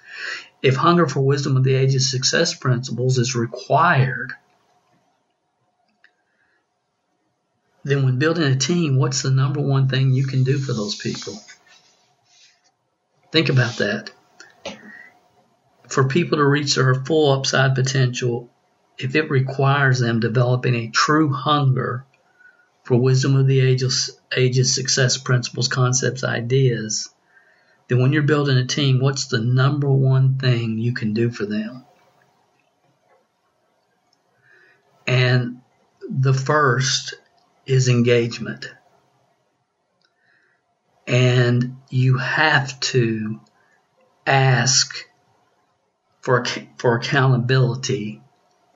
[0.62, 4.32] If hunger for wisdom of the age of success principles is required,
[7.84, 10.96] then when building a team, what's the number one thing you can do for those
[10.96, 11.42] people?
[13.32, 14.12] Think about that.
[15.88, 18.50] For people to reach their full upside potential,
[18.98, 22.06] if it requires them developing a true hunger
[22.84, 27.10] for wisdom of the ages, ages success principles, concepts, ideas,
[27.88, 31.46] then when you're building a team, what's the number one thing you can do for
[31.46, 31.86] them?
[35.08, 35.62] And
[36.08, 37.16] the first
[37.70, 38.66] is engagement.
[41.08, 43.40] And you have to
[44.26, 45.06] ask
[46.22, 46.46] for,
[46.78, 48.22] for accountability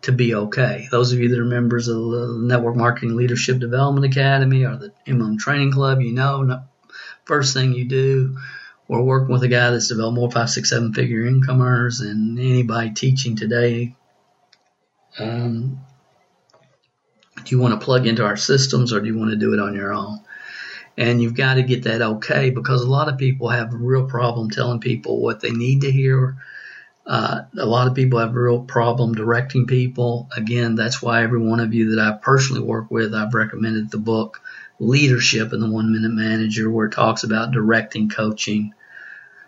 [0.04, 0.88] to be okay.
[0.92, 4.94] Those of you that are members of the Network Marketing Leadership Development Academy or the
[5.08, 6.64] MM Training Club, you know,
[7.26, 8.38] first thing you do,
[8.88, 12.38] we're working with a guy that's developed more five, six, seven figure income earners and
[12.38, 13.96] anybody teaching today.
[15.18, 15.80] Um,
[17.36, 19.60] do you want to plug into our systems or do you want to do it
[19.60, 20.20] on your own?
[20.98, 24.06] And you've got to get that okay because a lot of people have a real
[24.06, 26.38] problem telling people what they need to hear.
[27.06, 30.30] Uh, a lot of people have a real problem directing people.
[30.36, 33.98] Again, that's why every one of you that I personally work with, I've recommended the
[33.98, 34.42] book
[34.80, 38.74] Leadership and the One Minute Manager, where it talks about directing, coaching,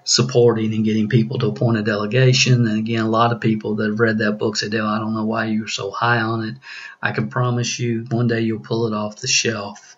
[0.05, 2.67] supporting and getting people to appoint a delegation.
[2.67, 5.15] And again, a lot of people that have read that book say, Dale, I don't
[5.15, 6.55] know why you're so high on it.
[7.01, 9.97] I can promise you one day you'll pull it off the shelf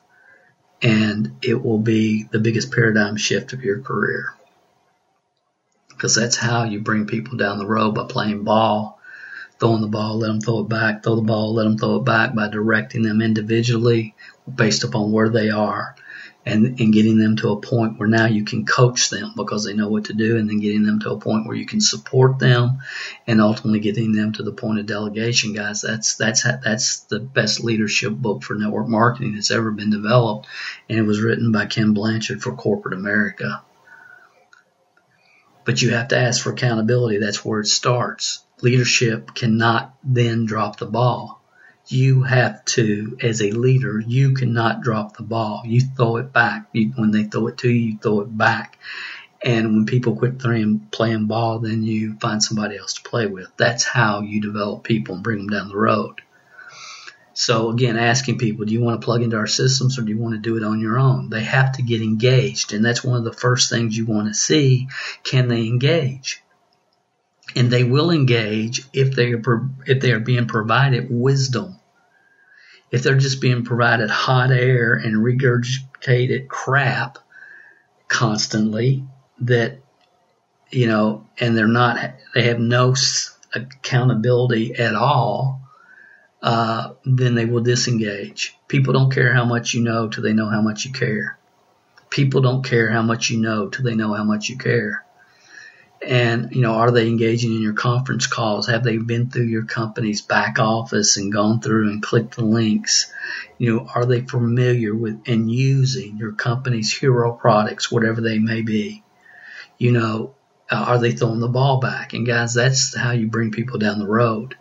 [0.81, 4.33] and it will be the biggest paradigm shift of your career.
[5.89, 9.01] Because that's how you bring people down the road by playing ball,
[9.59, 12.05] throwing the ball, let them throw it back, throw the ball, let them throw it
[12.05, 14.15] back by directing them individually
[14.53, 15.95] based upon where they are
[16.47, 19.73] and, and getting them to a point where now you can coach them because they
[19.73, 22.39] know what to do and then getting them to a point where you can support
[22.39, 22.79] them
[23.27, 25.81] and ultimately getting them to the point of delegation guys.
[25.81, 30.47] That's that's that's the best leadership book for network marketing that's ever been developed
[30.87, 33.61] and it was written by Ken Blanchard for corporate America.
[35.65, 37.17] But you have to ask for accountability.
[37.17, 38.39] That's where it starts.
[38.61, 41.36] Leadership cannot then drop the ball
[41.87, 45.63] you have to, as a leader, you cannot drop the ball.
[45.65, 46.67] You throw it back.
[46.73, 48.77] You, when they throw it to you, you throw it back.
[49.41, 53.49] And when people quit playing, playing ball, then you find somebody else to play with.
[53.55, 56.21] That's how you develop people and bring them down the road.
[57.33, 60.17] So again, asking people, do you want to plug into our systems or do you
[60.17, 61.29] want to do it on your own?
[61.29, 62.73] They have to get engaged.
[62.73, 64.87] And that's one of the first things you want to see.
[65.23, 66.41] Can they engage?
[67.55, 71.76] and they will engage if they are if they are being provided wisdom.
[72.91, 77.17] If they're just being provided hot air and regurgitated crap
[78.07, 79.03] constantly,
[79.41, 79.79] that
[80.71, 81.97] you know, and they're not
[82.33, 82.95] they have no
[83.53, 85.61] accountability at all,
[86.41, 88.55] uh, then they will disengage.
[88.67, 91.37] People don't care how much you know till they know how much you care.
[92.09, 95.03] people don't care how much you know till they know how much you care.
[96.05, 98.67] And, you know, are they engaging in your conference calls?
[98.67, 103.11] Have they been through your company's back office and gone through and clicked the links?
[103.57, 108.61] You know, are they familiar with and using your company's hero products, whatever they may
[108.61, 109.03] be?
[109.79, 110.35] You know,
[110.69, 112.13] uh, are they throwing the ball back?
[112.13, 114.55] And guys, that's how you bring people down the road,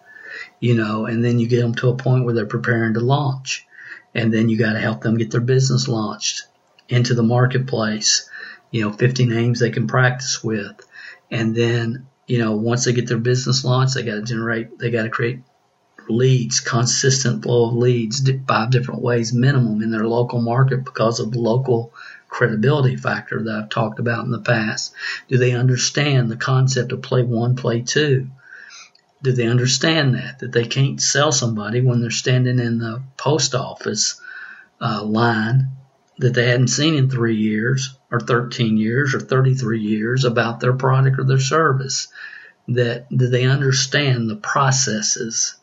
[0.61, 3.67] you know, and then you get them to a point where they're preparing to launch.
[4.15, 6.45] And then you got to help them get their business launched
[6.89, 8.31] into the marketplace.
[8.71, 10.86] You know, 50 names they can practice with
[11.31, 14.91] and then you know once they get their business launched, they got to generate, they
[14.91, 15.41] got to create
[16.09, 21.33] leads, consistent flow of leads, five different ways minimum in their local market because of
[21.33, 21.93] the local
[22.29, 24.93] credibility factor that I've talked about in the past.
[25.29, 28.29] Do they understand the concept of play one, play two?
[29.23, 33.55] Do they understand that that they can't sell somebody when they're standing in the post
[33.55, 34.21] office
[34.81, 35.69] uh, line
[36.19, 40.73] that they hadn't seen in three years or 13 years or 33 years about their
[40.73, 42.09] product or their service
[42.69, 45.57] that do they understand the processes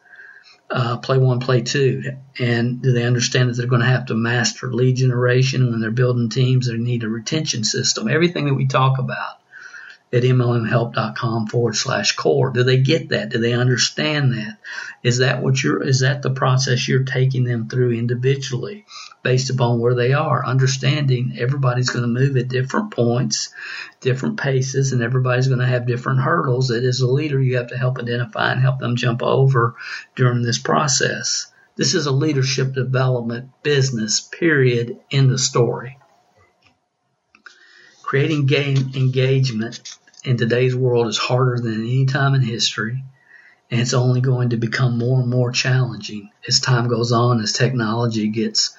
[0.69, 2.01] uh, play one play two
[2.39, 5.91] and do they understand that they're going to have to master lead generation when they're
[5.91, 9.35] building teams they need a retention system everything that we talk about
[10.13, 12.51] at mlmhelp.com forward slash core.
[12.51, 13.29] Do they get that?
[13.29, 14.59] Do they understand that?
[15.01, 18.85] Is that what you're, is that the process you're taking them through individually
[19.23, 20.45] based upon where they are?
[20.45, 23.51] Understanding everybody's going to move at different points,
[24.01, 27.67] different paces, and everybody's going to have different hurdles that as a leader you have
[27.67, 29.75] to help identify and help them jump over
[30.15, 31.47] during this process.
[31.75, 35.97] This is a leadership development business, period, in the story.
[38.03, 43.03] Creating game engagement in today's world is harder than any time in history,
[43.69, 47.53] and it's only going to become more and more challenging as time goes on, as
[47.53, 48.75] technology gets,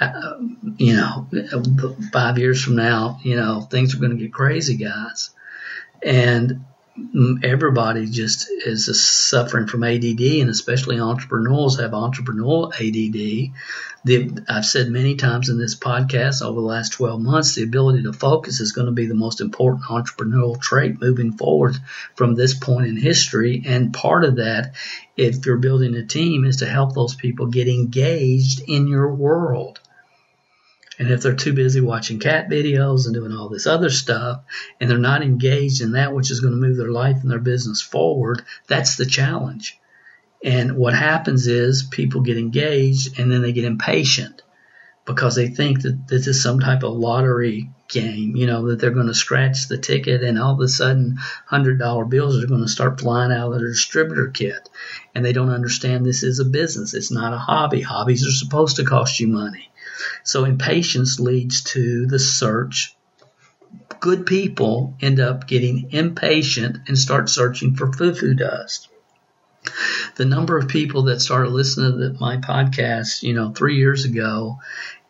[0.00, 0.38] uh,
[0.76, 1.26] you know,
[2.12, 5.30] five years from now, you know, things are going to get crazy, guys.
[6.02, 6.64] And
[7.42, 13.52] everybody just is suffering from ADD, and especially entrepreneurs have entrepreneurial ADD.
[14.48, 18.12] I've said many times in this podcast over the last 12 months, the ability to
[18.12, 21.76] focus is going to be the most important entrepreneurial trait moving forward
[22.14, 23.64] from this point in history.
[23.66, 24.74] And part of that,
[25.16, 29.80] if you're building a team, is to help those people get engaged in your world.
[30.98, 34.44] And if they're too busy watching cat videos and doing all this other stuff,
[34.80, 37.40] and they're not engaged in that which is going to move their life and their
[37.40, 39.78] business forward, that's the challenge.
[40.44, 44.42] And what happens is people get engaged and then they get impatient
[45.04, 48.90] because they think that this is some type of lottery game, you know, that they're
[48.90, 51.18] going to scratch the ticket and all of a sudden
[51.50, 54.68] $100 bills are going to start flying out of their distributor kit.
[55.14, 56.92] And they don't understand this is a business.
[56.92, 57.80] It's not a hobby.
[57.80, 59.70] Hobbies are supposed to cost you money.
[60.24, 62.94] So impatience leads to the search.
[64.00, 68.88] Good people end up getting impatient and start searching for foo-foo dust.
[70.16, 74.58] The number of people that started listening to my podcast, you know, three years ago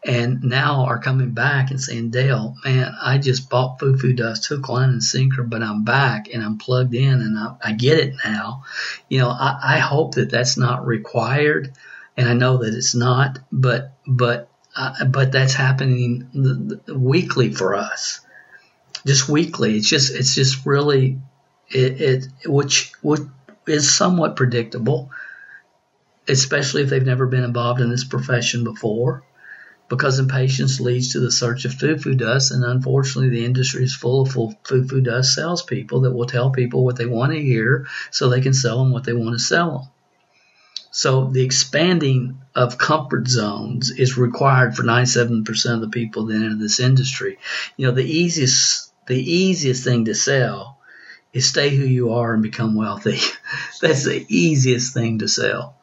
[0.07, 4.69] and now are coming back and saying, Dale, man, I just bought Foo Dust hook,
[4.69, 8.15] line, and sinker, but I'm back and I'm plugged in and I, I get it
[8.25, 8.63] now.
[9.09, 11.73] You know, I, I hope that that's not required,
[12.17, 18.21] and I know that it's not, but but uh, but that's happening weekly for us,
[19.05, 19.77] just weekly.
[19.77, 21.19] It's just it's just really
[21.69, 23.23] it, it which which
[23.67, 25.11] is somewhat predictable,
[26.29, 29.25] especially if they've never been involved in this profession before,
[29.89, 34.23] because impatience leads to the search of foo-foo dust, and unfortunately, the industry is full
[34.23, 38.41] of foo-foo dust salespeople that will tell people what they want to hear so they
[38.41, 39.89] can sell them what they want to sell them.
[40.91, 46.57] So the expanding of comfort zones is required for 97% of the people that enter
[46.57, 47.39] this industry.
[47.77, 50.76] You know, the easiest the easiest thing to sell
[51.37, 53.19] is stay who you are and become wealthy.
[53.83, 55.77] That's the easiest thing to sell.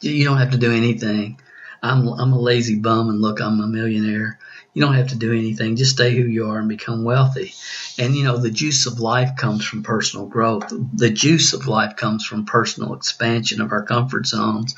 [0.00, 1.40] You don't have to do anything.
[1.82, 4.38] I'm I'm a lazy bum and look, I'm a millionaire.
[4.74, 5.76] You don't have to do anything.
[5.76, 7.54] Just stay who you are and become wealthy.
[7.98, 10.70] And you know, the juice of life comes from personal growth.
[10.70, 14.74] The juice of life comes from personal expansion of our comfort zones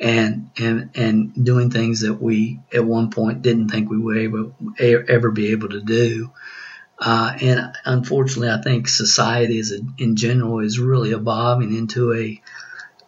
[0.00, 4.54] and, and, and doing things that we at one point didn't think we would able,
[4.78, 6.30] ever be able to do.
[7.00, 12.40] Uh, and unfortunately, I think society is in general is really evolving into a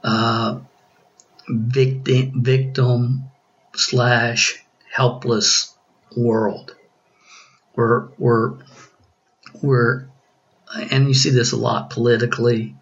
[0.05, 0.61] uh,
[1.49, 3.24] victim, victim
[3.74, 5.74] slash helpless
[6.16, 6.76] world.
[7.74, 8.59] We're, we're,
[9.61, 10.07] we're,
[10.91, 12.76] and you see this a lot politically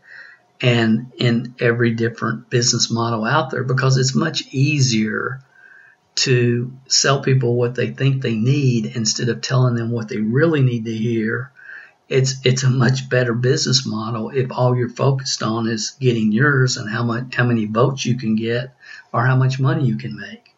[0.61, 5.41] and in every different business model out there because it's much easier
[6.19, 10.63] to sell people what they think they need instead of telling them what they really
[10.63, 11.53] need to hear,
[12.09, 16.77] it's it's a much better business model if all you're focused on is getting yours
[16.77, 18.75] and how much how many votes you can get
[19.13, 20.55] or how much money you can make.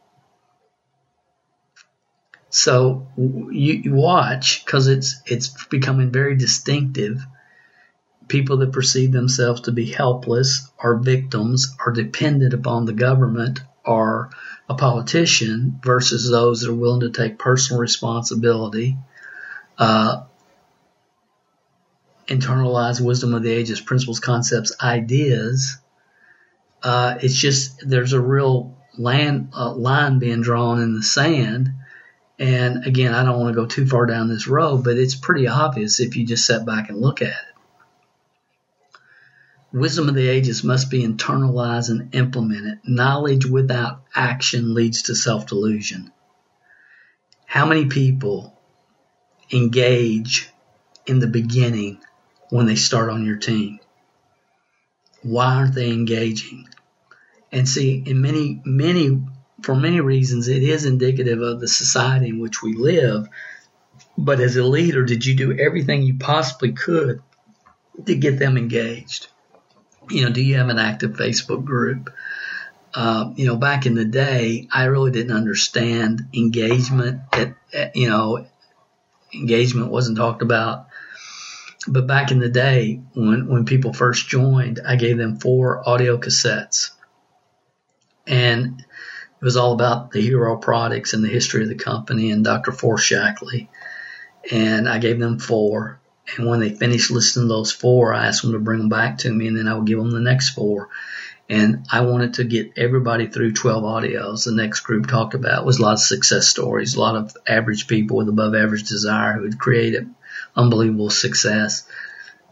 [2.49, 7.21] So you, you watch because it's it's becoming very distinctive.
[8.29, 14.31] People that perceive themselves to be helpless or victims are dependent upon the government or
[14.71, 18.97] a politician versus those that are willing to take personal responsibility,
[19.77, 20.23] uh,
[22.29, 25.77] internalize wisdom of the ages, principles, concepts, ideas.
[26.85, 31.73] Uh, it's just there's a real land, uh, line being drawn in the sand.
[32.39, 35.49] And again, I don't want to go too far down this road, but it's pretty
[35.49, 37.50] obvious if you just sit back and look at it.
[39.73, 42.81] Wisdom of the ages must be internalized and implemented.
[42.85, 46.11] Knowledge without action leads to self delusion.
[47.47, 48.59] How many people
[49.53, 50.49] engage
[51.07, 52.01] in the beginning
[52.51, 53.79] when they start on your team?
[55.23, 56.69] Why aren't they engaging?
[57.53, 59.23] And see, in many, many,
[59.63, 63.29] for many reasons, it is indicative of the society in which we live.
[64.19, 67.23] But as a leader, did you do everything you possibly could
[68.05, 69.29] to get them engaged?
[70.11, 72.11] You know, do you have an active Facebook group?
[72.93, 77.21] Uh, you know, back in the day, I really didn't understand engagement.
[77.95, 78.47] You know,
[79.33, 80.87] engagement wasn't talked about.
[81.87, 86.19] But back in the day, when when people first joined, I gave them four audio
[86.19, 86.91] cassettes,
[88.27, 92.45] and it was all about the hero products and the history of the company and
[92.45, 92.73] Dr.
[92.73, 93.69] Forrest Shaklee.
[94.51, 96.00] And I gave them four,
[96.37, 99.19] and when they finished listening to those four, I asked them to bring them back
[99.19, 100.89] to me, and then I would give them the next four.
[101.49, 104.45] And I wanted to get everybody through 12 audios.
[104.45, 107.89] The next group talked about was a lot of success stories, a lot of average
[107.89, 110.09] people with above average desire who had created
[110.55, 111.89] unbelievable success.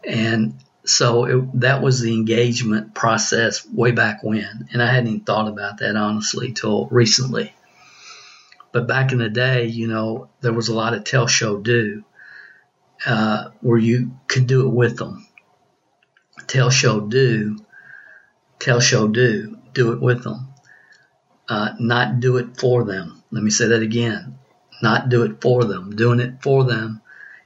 [0.02, 0.54] And
[0.84, 4.68] so it, that was the engagement process way back when.
[4.72, 7.54] And I hadn't even thought about that honestly till recently.
[8.72, 12.04] But back in the day, you know, there was a lot of tell, show, do
[13.06, 15.26] uh, where you could do it with them.
[16.46, 17.58] Tell, show, do.
[18.58, 19.58] Tell, show, do.
[19.72, 20.48] Do it with them.
[21.48, 23.22] Uh, not do it for them.
[23.30, 24.38] Let me say that again.
[24.82, 25.94] Not do it for them.
[25.96, 27.00] Doing it for them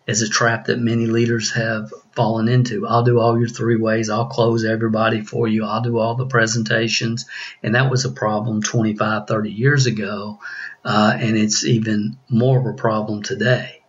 [0.06, 2.86] is a trap that many leaders have fallen into.
[2.86, 4.10] I'll do all your three ways.
[4.10, 5.64] I'll close everybody for you.
[5.64, 7.26] I'll do all the presentations.
[7.62, 10.40] And that was a problem 25, 30 years ago.
[10.84, 13.82] Uh, and it's even more of a problem today.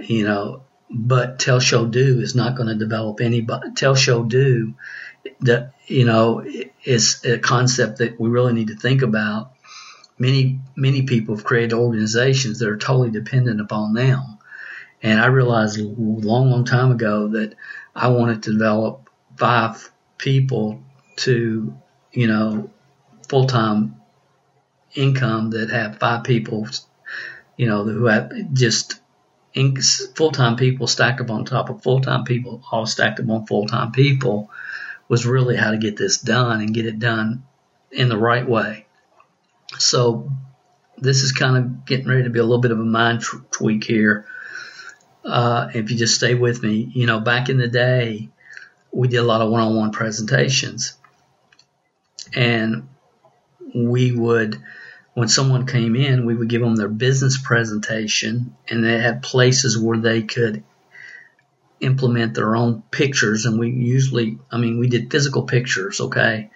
[0.00, 3.72] You know, but tell show do is not going to develop anybody.
[3.72, 4.74] Tell show do,
[5.40, 6.44] that you know,
[6.84, 9.52] is a concept that we really need to think about.
[10.18, 14.38] Many many people have created organizations that are totally dependent upon them,
[15.02, 17.54] and I realized a long long time ago that
[17.94, 20.82] I wanted to develop five people
[21.16, 21.74] to
[22.12, 22.70] you know
[23.28, 23.96] full time
[24.94, 26.66] income that have five people
[27.56, 29.00] you know who have just
[30.14, 33.46] full time people stacked up on top of full time people, all stacked up on
[33.46, 34.50] full time people,
[35.08, 37.44] was really how to get this done and get it done
[37.90, 38.86] in the right way.
[39.78, 40.30] So
[40.96, 43.84] this is kind of getting ready to be a little bit of a mind tweak
[43.84, 44.26] here.
[45.24, 48.28] Uh, if you just stay with me, you know, back in the day,
[48.92, 50.94] we did a lot of one on one presentations.
[52.34, 52.88] And
[53.74, 54.60] we would
[55.18, 59.76] when someone came in, we would give them their business presentation, and they had places
[59.76, 60.62] where they could
[61.80, 63.44] implement their own pictures.
[63.44, 66.50] And we usually, I mean, we did physical pictures, okay,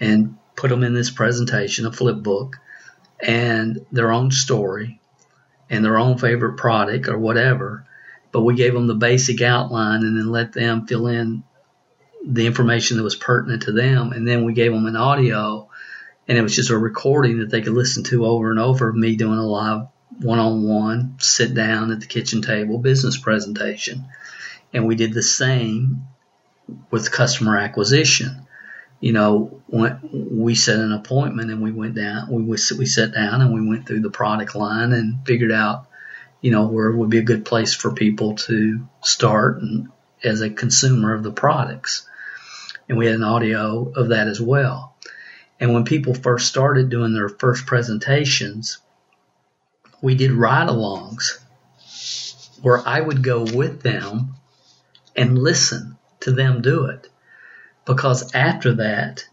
[0.00, 2.56] and put them in this presentation, a flip book,
[3.20, 5.00] and their own story
[5.68, 7.84] and their own favorite product or whatever.
[8.32, 11.42] But we gave them the basic outline and then let them fill in
[12.24, 14.12] the information that was pertinent to them.
[14.12, 15.67] And then we gave them an audio
[16.28, 18.94] and it was just a recording that they could listen to over and over of
[18.94, 19.88] me doing a live
[20.20, 24.04] one-on-one sit down at the kitchen table business presentation.
[24.74, 26.06] And we did the same
[26.90, 28.46] with customer acquisition.
[29.00, 32.56] You know we set an appointment and we went down we we
[32.86, 35.86] sat down and we went through the product line and figured out
[36.40, 39.88] you know where would be a good place for people to start and
[40.24, 42.08] as a consumer of the products.
[42.88, 44.96] And we had an audio of that as well
[45.60, 48.78] and when people first started doing their first presentations,
[50.00, 51.40] we did ride alongs
[52.62, 54.34] where I would go with them
[55.16, 57.08] and listen to them do it.
[57.84, 59.24] Because after that,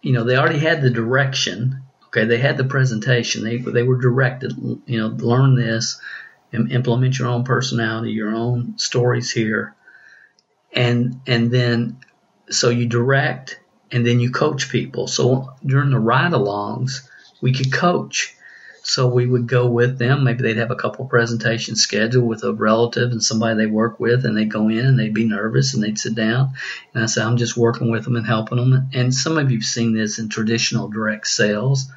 [0.00, 1.82] you know, they already had the direction,
[2.16, 3.44] Okay, they had the presentation.
[3.44, 4.52] They they were directed.
[4.86, 6.00] You know, learn this
[6.50, 9.74] and implement your own personality, your own stories here,
[10.72, 11.98] and and then
[12.48, 13.60] so you direct
[13.90, 15.06] and then you coach people.
[15.06, 17.08] So during the ride-alongs,
[17.40, 18.34] we could coach.
[18.82, 20.22] So we would go with them.
[20.22, 24.24] Maybe they'd have a couple presentations scheduled with a relative and somebody they work with,
[24.24, 26.50] and they'd go in and they'd be nervous and they'd sit down.
[26.94, 28.88] And I say, I'm just working with them and helping them.
[28.92, 31.90] And some of you've seen this in traditional direct sales,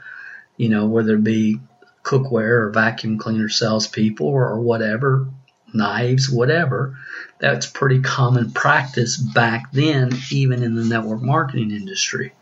[0.58, 1.60] you know, whether it be
[2.02, 5.28] cookware or vacuum cleaner salespeople or whatever,
[5.72, 6.98] knives, whatever.
[7.40, 12.34] That's pretty common practice back then, even in the network marketing industry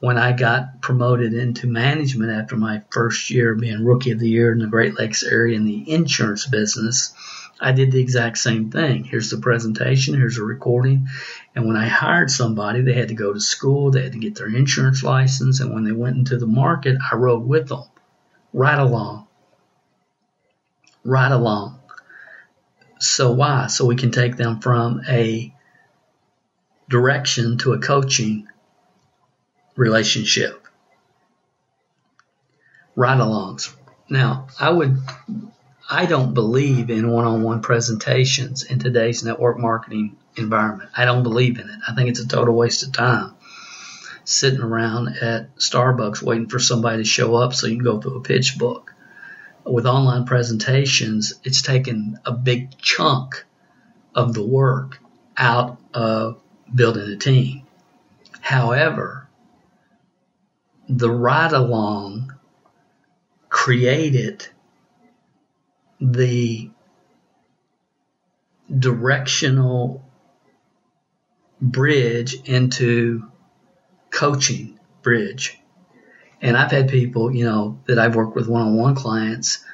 [0.00, 4.52] when I got promoted into management after my first year being rookie of the year
[4.52, 7.14] in the Great Lakes area in the insurance business,
[7.60, 9.04] I did the exact same thing.
[9.04, 11.08] Here's the presentation, here's a recording.
[11.54, 14.34] And when I hired somebody, they had to go to school, they had to get
[14.34, 17.84] their insurance license, and when they went into the market, I rode with them
[18.52, 19.26] right along.
[21.02, 21.75] Right along.
[22.98, 23.66] So why?
[23.66, 25.52] So we can take them from a
[26.88, 28.48] direction to a coaching
[29.76, 30.66] relationship.
[32.94, 33.74] Ride alongs.
[34.08, 34.96] Now, I would,
[35.90, 40.90] I don't believe in one on one presentations in today's network marketing environment.
[40.96, 41.78] I don't believe in it.
[41.86, 43.34] I think it's a total waste of time
[44.24, 48.16] sitting around at Starbucks waiting for somebody to show up so you can go through
[48.16, 48.92] a pitch book.
[49.66, 53.44] With online presentations, it's taken a big chunk
[54.14, 55.00] of the work
[55.36, 56.40] out of
[56.72, 57.66] building a team.
[58.40, 59.28] However,
[60.88, 62.32] the ride along
[63.48, 64.46] created
[66.00, 66.70] the
[68.78, 70.04] directional
[71.60, 73.30] bridge into
[74.10, 75.58] coaching bridge.
[76.40, 79.64] And I've had people, you know, that I've worked with one-on-one clients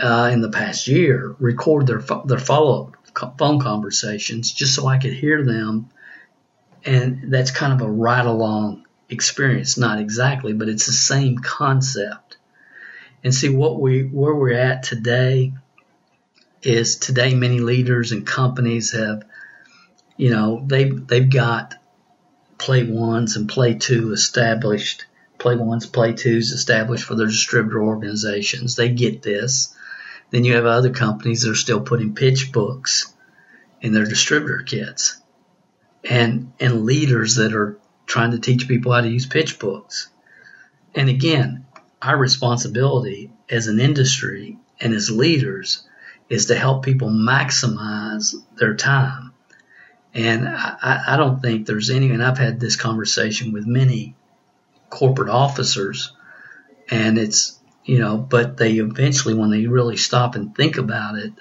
[0.00, 2.96] uh, in the past year record their their follow-up
[3.38, 5.90] phone conversations just so I could hear them,
[6.84, 12.36] and that's kind of a ride along experience, not exactly, but it's the same concept.
[13.22, 15.52] And see what we where we're at today
[16.62, 19.24] is today many leaders and companies have,
[20.16, 21.74] you know, they they've got
[22.58, 25.04] play ones and play two established,
[25.40, 28.76] play ones, play twos established for their distributor organizations.
[28.76, 29.74] They get this.
[30.30, 33.12] Then you have other companies that are still putting pitch books
[33.80, 35.20] in their distributor kits.
[36.08, 40.08] And and leaders that are trying to teach people how to use pitch books.
[40.94, 41.66] And again,
[42.00, 45.86] our responsibility as an industry and as leaders
[46.28, 49.32] is to help people maximize their time.
[50.14, 54.16] And I, I don't think there's any, and I've had this conversation with many
[54.90, 56.12] corporate officers,
[56.90, 61.32] and it's, you know, but they eventually, when they really stop and think about it,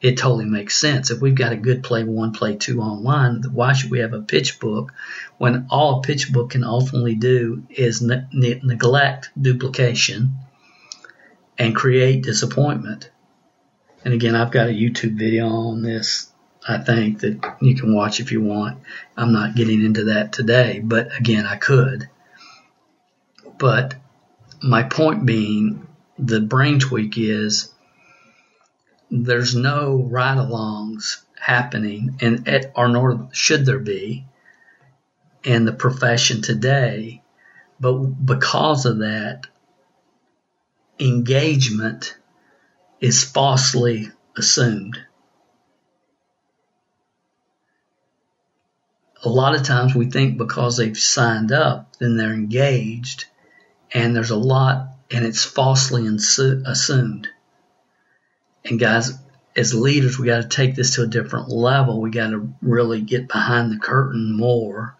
[0.00, 1.10] it totally makes sense.
[1.10, 4.20] If we've got a good play one, play two online, why should we have a
[4.20, 4.92] pitch book
[5.38, 10.34] when all a pitch book can ultimately do is ne- ne- neglect duplication
[11.56, 13.10] and create disappointment?
[14.04, 16.32] And again, I've got a YouTube video on this,
[16.66, 18.82] I think, that you can watch if you want.
[19.16, 22.08] I'm not getting into that today, but again, I could.
[23.62, 23.94] But
[24.60, 25.86] my point being,
[26.18, 27.72] the brain tweak is
[29.08, 34.26] there's no ride alongs happening, and at, or nor should there be,
[35.44, 37.22] in the profession today.
[37.78, 39.46] But because of that,
[40.98, 42.16] engagement
[43.00, 44.98] is falsely assumed.
[49.24, 53.26] A lot of times we think because they've signed up, then they're engaged,
[53.92, 57.28] and there's a lot, and it's falsely assumed.
[58.64, 59.12] And guys,
[59.56, 62.00] as leaders, we got to take this to a different level.
[62.00, 64.96] We got to really get behind the curtain more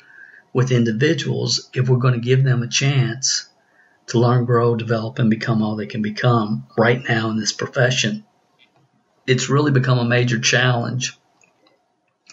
[0.53, 3.49] with individuals if we're going to give them a chance
[4.09, 8.25] to learn, grow, develop, and become all they can become right now in this profession.
[9.27, 11.17] It's really become a major challenge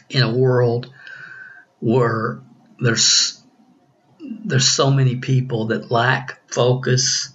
[0.09, 0.91] in a world
[1.79, 2.41] where
[2.79, 3.38] there's
[4.29, 7.33] there's so many people that lack focus,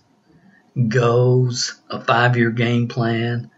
[0.89, 3.51] goals, a five year game plan,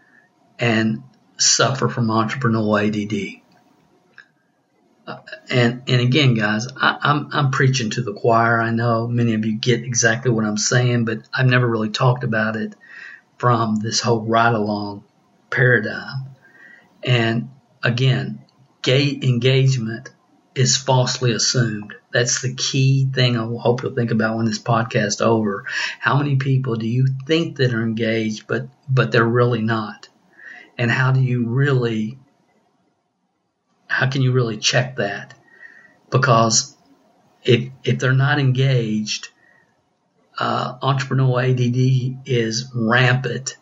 [0.59, 1.03] and
[1.37, 3.41] suffer from entrepreneurial ADD.
[5.05, 5.19] Uh,
[5.49, 8.59] and and again, guys, I, I'm I'm preaching to the choir.
[8.59, 12.23] I know many of you get exactly what I'm saying, but I've never really talked
[12.23, 12.75] about it
[13.37, 15.03] from this whole ride along
[15.49, 16.25] paradigm.
[17.03, 17.49] And
[17.83, 18.41] again,
[18.81, 20.09] gay engagement
[20.57, 21.93] is falsely assumed.
[22.11, 25.65] That's the key thing I hope you'll think about when this podcast over.
[25.99, 30.09] How many people do you think that are engaged, but but they're really not?
[30.75, 32.17] And how do you really
[33.85, 35.35] how can you really check that?
[36.09, 36.75] Because
[37.43, 39.29] if if they're not engaged,
[40.39, 43.57] uh, entrepreneurial ADD is rampant,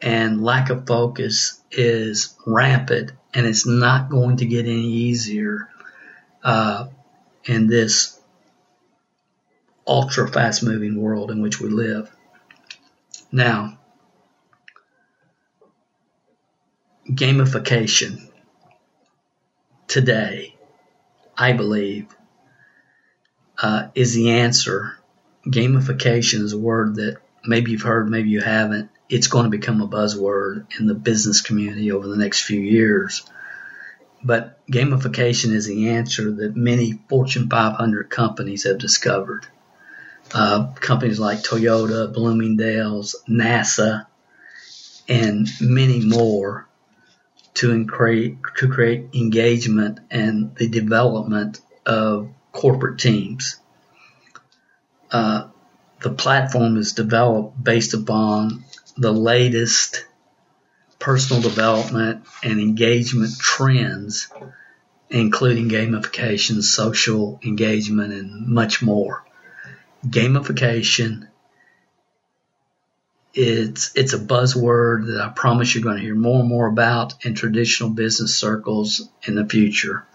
[0.00, 5.68] and lack of focus is rampant, and it's not going to get any easier
[6.42, 6.88] uh,
[7.44, 8.18] in this
[9.86, 12.10] ultra fast moving world in which we live.
[13.30, 13.78] Now,
[17.08, 18.28] gamification
[19.88, 20.54] today,
[21.36, 22.14] I believe,
[23.60, 24.98] uh, is the answer.
[25.46, 28.90] Gamification is a word that maybe you've heard, maybe you haven't.
[29.08, 33.24] It's going to become a buzzword in the business community over the next few years.
[34.24, 39.46] But gamification is the answer that many Fortune 500 companies have discovered.
[40.32, 44.06] Uh, companies like Toyota, Bloomingdale's, NASA,
[45.08, 46.68] and many more
[47.54, 53.56] to create to create engagement and the development of corporate teams.
[55.10, 55.48] Uh,
[56.00, 58.64] the platform is developed based upon
[58.96, 60.06] the latest
[61.02, 64.28] personal development and engagement trends,
[65.10, 69.24] including gamification, social engagement, and much more.
[70.06, 71.26] Gamification,
[73.34, 77.24] it's it's a buzzword that I promise you're going to hear more and more about
[77.24, 80.06] in traditional business circles in the future.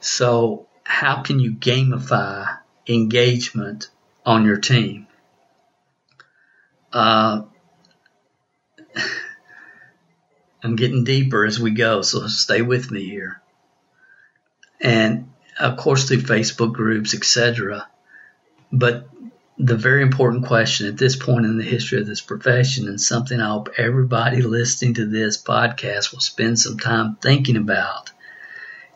[0.00, 3.88] So, how can you gamify engagement
[4.26, 5.06] on your team?
[6.92, 7.44] Uh,
[10.64, 13.42] I'm getting deeper as we go, so stay with me here.
[14.80, 17.86] And of course, through Facebook groups, etc.
[18.72, 19.06] But
[19.58, 23.38] the very important question at this point in the history of this profession, and something
[23.38, 28.10] I hope everybody listening to this podcast will spend some time thinking about.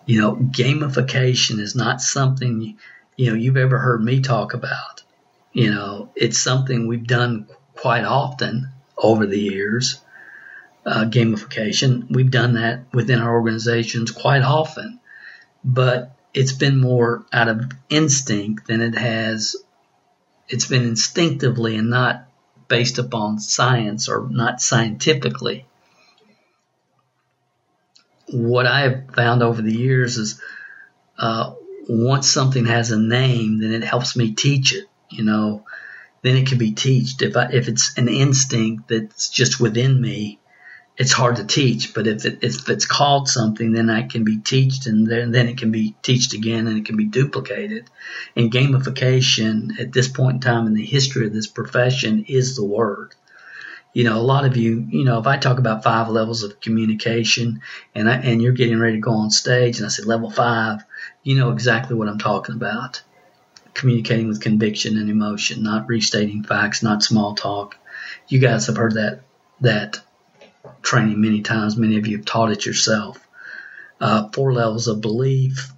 [0.07, 2.79] You know, gamification is not something
[3.16, 5.03] you know you've ever heard me talk about.
[5.53, 7.47] You know, it's something we've done
[7.77, 10.01] quite often over the years
[10.89, 12.11] uh, gamification.
[12.11, 15.01] We've done that within our organizations quite often,
[15.62, 19.57] but it's been more out of instinct than it has.
[20.49, 22.26] It's been instinctively and not
[22.68, 25.66] based upon science or not scientifically.
[28.30, 30.41] What I have found over the years is
[31.18, 31.55] uh,
[31.89, 34.84] once something has a name, then it helps me teach it.
[35.11, 35.64] You know,
[36.22, 37.22] then it can be taught.
[37.22, 40.39] If I, if it's an instinct that's just within me,
[40.99, 41.94] it's hard to teach.
[41.94, 45.57] But if it if it's called something, then it can be taught, and then it
[45.57, 47.88] can be taught again, and it can be duplicated.
[48.36, 52.64] And gamification at this point in time in the history of this profession is the
[52.64, 53.14] word.
[53.94, 56.61] You know, a lot of you, you know, if I talk about five levels of
[56.61, 57.62] communication,
[57.94, 60.84] and I, and you're getting ready to go on stage, and I say level five,
[61.22, 63.03] you know exactly what I'm talking about.
[63.72, 67.76] Communicating with conviction and emotion, not restating facts, not small talk.
[68.26, 69.20] You guys have heard that
[69.61, 70.01] that
[70.83, 71.77] training many times.
[71.77, 73.19] Many of you have taught it yourself.
[74.01, 75.73] Uh, four levels of belief.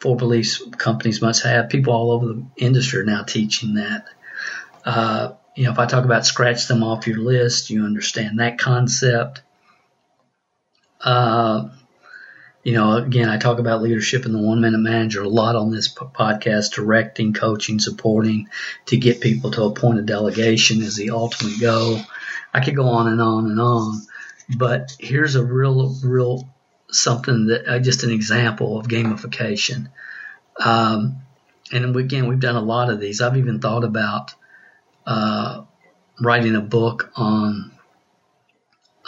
[0.00, 1.68] Four beliefs companies must have.
[1.68, 4.06] People all over the industry are now teaching that.
[4.84, 8.58] Uh, you know, if I talk about scratch them off your list, you understand that
[8.58, 9.42] concept.
[11.00, 11.68] Uh,
[12.64, 15.70] you know, again, I talk about leadership and the one minute manager a lot on
[15.70, 18.48] this podcast, directing, coaching, supporting
[18.86, 22.00] to get people to a point of delegation is the ultimate goal.
[22.54, 24.02] I could go on and on and on.
[24.56, 26.48] But here's a real, real
[26.90, 29.90] something that uh, just an example of gamification.
[30.58, 31.16] Um,
[31.72, 33.20] and again, we've done a lot of these.
[33.20, 34.34] I've even thought about
[35.06, 35.62] uh,
[36.20, 37.72] writing a book on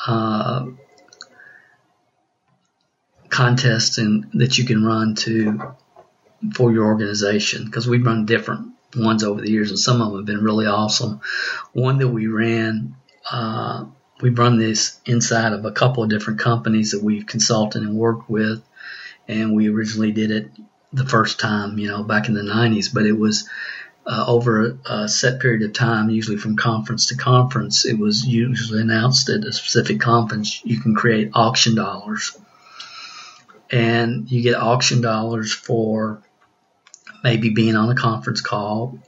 [0.06, 0.66] uh,
[3.28, 5.74] contests and that you can run to
[6.54, 10.18] for your organization because we've run different ones over the years and some of them
[10.18, 11.20] have been really awesome.
[11.72, 12.96] One that we ran
[13.30, 13.86] uh,
[14.24, 18.30] we've run this inside of a couple of different companies that we've consulted and worked
[18.30, 18.62] with.
[19.28, 20.50] And we originally did it
[20.94, 23.46] the first time, you know, back in the 90s, but it was
[24.06, 27.84] uh, over a set period of time, usually from conference to conference.
[27.84, 32.34] It was usually announced at a specific conference, you can create auction dollars.
[33.70, 36.22] And you get auction dollars for
[37.22, 38.98] maybe being on a conference call.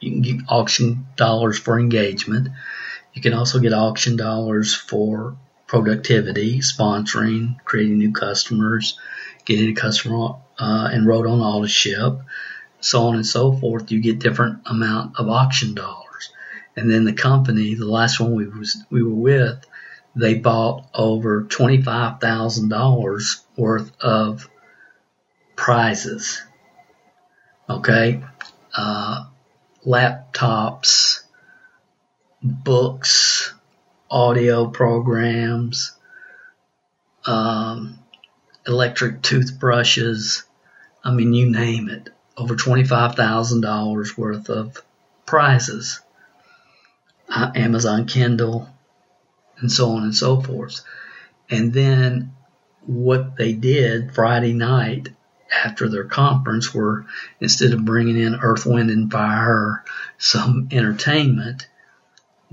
[0.00, 2.48] You can get auction dollars for engagement.
[3.14, 5.36] You can also get auction dollars for
[5.66, 8.98] productivity, sponsoring, creating new customers,
[9.44, 12.24] getting a customer uh, enrolled on Autoship,
[12.80, 13.90] so on and so forth.
[13.90, 16.30] You get different amount of auction dollars.
[16.76, 19.64] And then the company, the last one we was we were with,
[20.16, 24.48] they bought over twenty five thousand dollars worth of
[25.56, 26.42] prizes.
[27.70, 28.22] Okay,
[28.76, 29.24] uh,
[29.86, 31.03] laptops,
[32.44, 33.54] books,
[34.10, 35.96] audio programs,
[37.24, 37.98] um,
[38.66, 40.44] electric toothbrushes.
[41.02, 42.10] I mean, you name it.
[42.36, 44.82] Over $25,000 worth of
[45.24, 46.00] prizes.
[47.28, 48.68] Uh, Amazon Kindle,
[49.58, 50.84] and so on and so forth.
[51.48, 52.34] And then
[52.84, 55.08] what they did Friday night
[55.64, 57.06] after their conference were
[57.40, 59.84] instead of bringing in Earth, Wind, and Fire
[60.18, 61.66] some entertainment,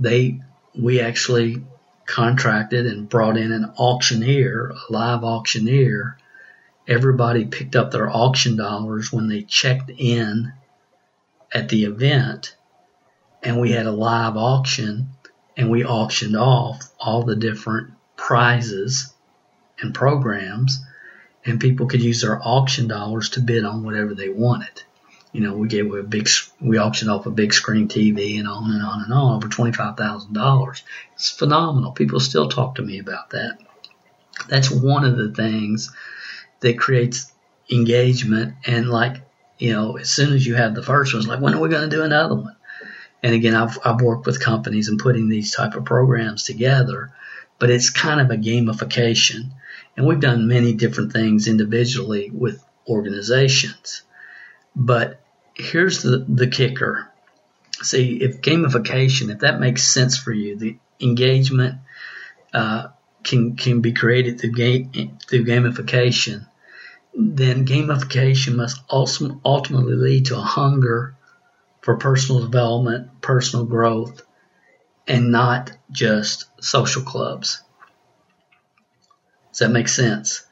[0.02, 0.42] they
[0.76, 1.64] we actually
[2.06, 6.18] contracted and brought in an auctioneer, a live auctioneer.
[6.88, 10.52] Everybody picked up their auction dollars when they checked in
[11.54, 12.56] at the event,
[13.44, 15.10] and we had a live auction,
[15.56, 19.14] and we auctioned off all the different prizes
[19.80, 20.84] and programs,
[21.46, 24.84] and people could use their auction dollars to bid on whatever they wanted.
[25.32, 26.28] You know, we gave a big,
[26.60, 30.82] we auctioned off a big screen TV and on and on and on over $25,000.
[31.14, 31.94] It's phenomenal.
[31.94, 33.58] People still talk to me about that.
[34.50, 35.92] That's one of the things
[36.60, 37.32] that creates
[37.72, 39.22] engagement and like,
[39.58, 41.70] you know, as soon as you have the first one, it's like, when are we
[41.70, 42.56] going to do another one?
[43.24, 47.14] And again, I've, I've worked with companies and putting these type of programs together,
[47.60, 49.52] but it's kind of a gamification.
[49.96, 54.02] And we've done many different things individually with organizations.
[54.76, 55.22] But
[55.54, 57.12] here's the, the kicker.
[57.82, 61.80] See, if gamification, if that makes sense for you, the engagement
[62.54, 62.90] uh,
[63.24, 66.48] can can be created through game through gamification.
[67.14, 71.16] Then gamification must also ultimately lead to a hunger
[71.82, 74.22] for personal development, personal growth,
[75.08, 77.62] and not just social clubs.
[79.52, 80.46] Does that make sense?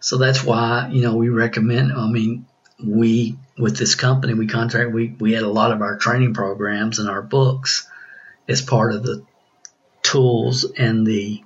[0.00, 1.92] So that's why you know we recommend.
[1.92, 2.46] I mean,
[2.84, 6.98] we with this company we contract we we had a lot of our training programs
[6.98, 7.86] and our books
[8.48, 9.24] as part of the
[10.02, 11.42] tools and the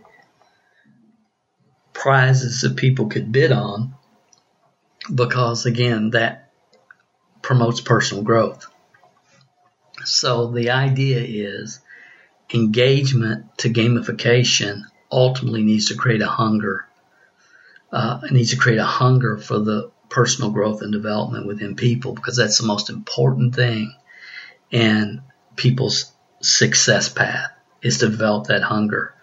[1.93, 3.95] prizes that people could bid on
[5.13, 6.51] because again that
[7.43, 8.67] promotes personal growth.
[10.05, 11.81] So the idea is
[12.53, 16.87] engagement to gamification ultimately needs to create a hunger
[17.93, 22.37] uh, needs to create a hunger for the personal growth and development within people because
[22.37, 23.95] that's the most important thing
[24.71, 25.23] in
[25.57, 27.51] people's success path
[27.83, 29.15] is to develop that hunger.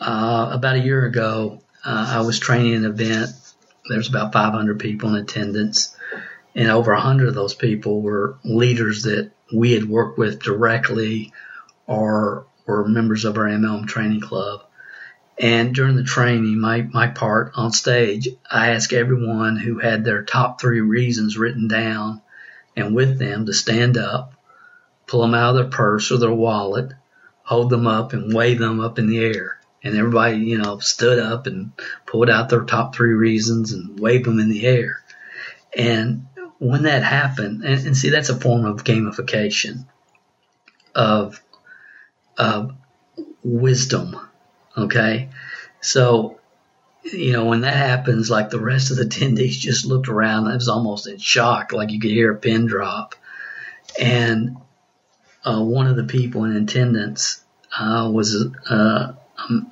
[0.00, 3.30] Uh, about a year ago, uh, I was training an event.
[3.88, 5.96] There's about 500 people in attendance,
[6.54, 11.32] and over 100 of those people were leaders that we had worked with directly
[11.86, 14.62] or were members of our MLM training club.
[15.40, 20.22] And during the training, my, my part on stage, I asked everyone who had their
[20.22, 22.20] top three reasons written down
[22.76, 24.34] and with them to stand up,
[25.06, 26.92] pull them out of their purse or their wallet,
[27.42, 29.58] hold them up and wave them up in the air.
[29.82, 31.72] And everybody, you know, stood up and
[32.04, 35.02] pulled out their top three reasons and waved them in the air.
[35.74, 36.26] And
[36.58, 39.86] when that happened, and, and see, that's a form of gamification
[40.94, 41.42] of,
[42.36, 42.74] of
[43.42, 44.20] wisdom
[44.76, 45.28] Okay.
[45.80, 46.38] So,
[47.04, 50.46] you know, when that happens, like the rest of the attendees just looked around.
[50.46, 51.72] I was almost in shock.
[51.72, 53.14] Like you could hear a pin drop.
[53.98, 54.56] And
[55.44, 57.42] uh, one of the people in attendance
[57.76, 59.12] uh, was uh,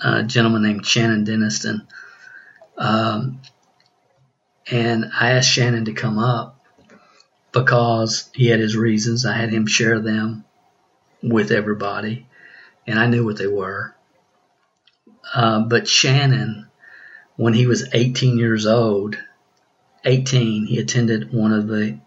[0.03, 1.87] a gentleman named Shannon Denniston.
[2.77, 3.41] Um,
[4.71, 6.65] and I asked Shannon to come up
[7.53, 9.27] because he had his reasons.
[9.27, 10.45] I had him share them
[11.23, 12.27] with everybody,
[12.87, 13.95] and I knew what they were.
[15.35, 16.69] Uh, but Shannon,
[17.37, 19.17] when he was 18 years old,
[20.05, 21.99] 18, he attended one of the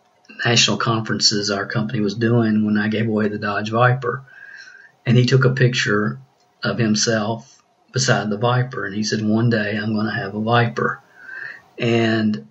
[0.45, 4.23] national conferences our company was doing when I gave away the Dodge Viper.
[5.05, 6.19] And he took a picture
[6.63, 7.61] of himself
[7.91, 8.85] beside the Viper.
[8.85, 11.01] And he said, One day I'm going to have a Viper.
[11.77, 12.47] And,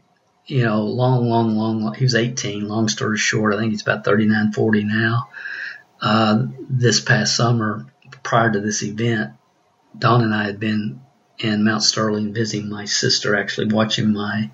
[0.46, 2.66] you know, long, long, long, he was 18.
[2.66, 5.28] Long story short, I think he's about 39, 40 now.
[6.00, 7.86] Uh, this past summer,
[8.22, 9.32] prior to this event,
[9.98, 11.00] Don and I had been
[11.38, 14.50] in Mount Sterling visiting my sister, actually watching my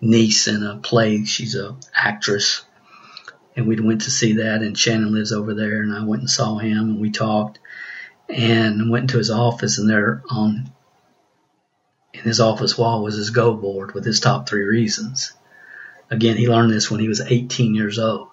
[0.00, 1.24] niece in a play.
[1.24, 2.64] She's a actress,
[3.56, 4.62] and we went to see that.
[4.62, 7.58] And Shannon lives over there, and I went and saw him, and we talked,
[8.28, 10.70] and went into his office, and there on
[12.12, 15.32] in his office wall was his go board with his top three reasons.
[16.10, 18.29] Again, he learned this when he was 18 years old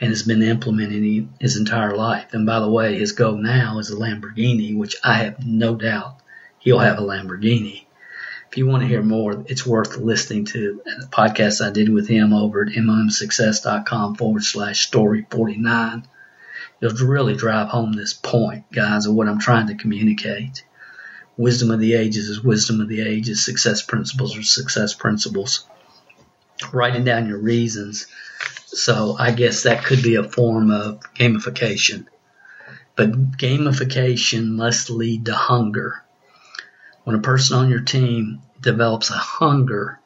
[0.00, 2.32] and has been implementing his entire life.
[2.32, 6.20] And by the way, his goal now is a Lamborghini, which I have no doubt
[6.58, 7.84] he'll have a Lamborghini.
[8.50, 12.08] If you want to hear more, it's worth listening to the podcast I did with
[12.08, 16.06] him over at mlmsuccess.com forward slash story 49.
[16.80, 20.64] It'll really drive home this point, guys, of what I'm trying to communicate.
[21.36, 23.44] Wisdom of the ages is wisdom of the ages.
[23.44, 25.66] Success principles are success principles.
[26.72, 28.06] Writing down your reasons.
[28.66, 32.06] So I guess that could be a form of gamification.
[32.96, 36.02] But gamification must lead to hunger.
[37.04, 40.00] When a person on your team develops a hunger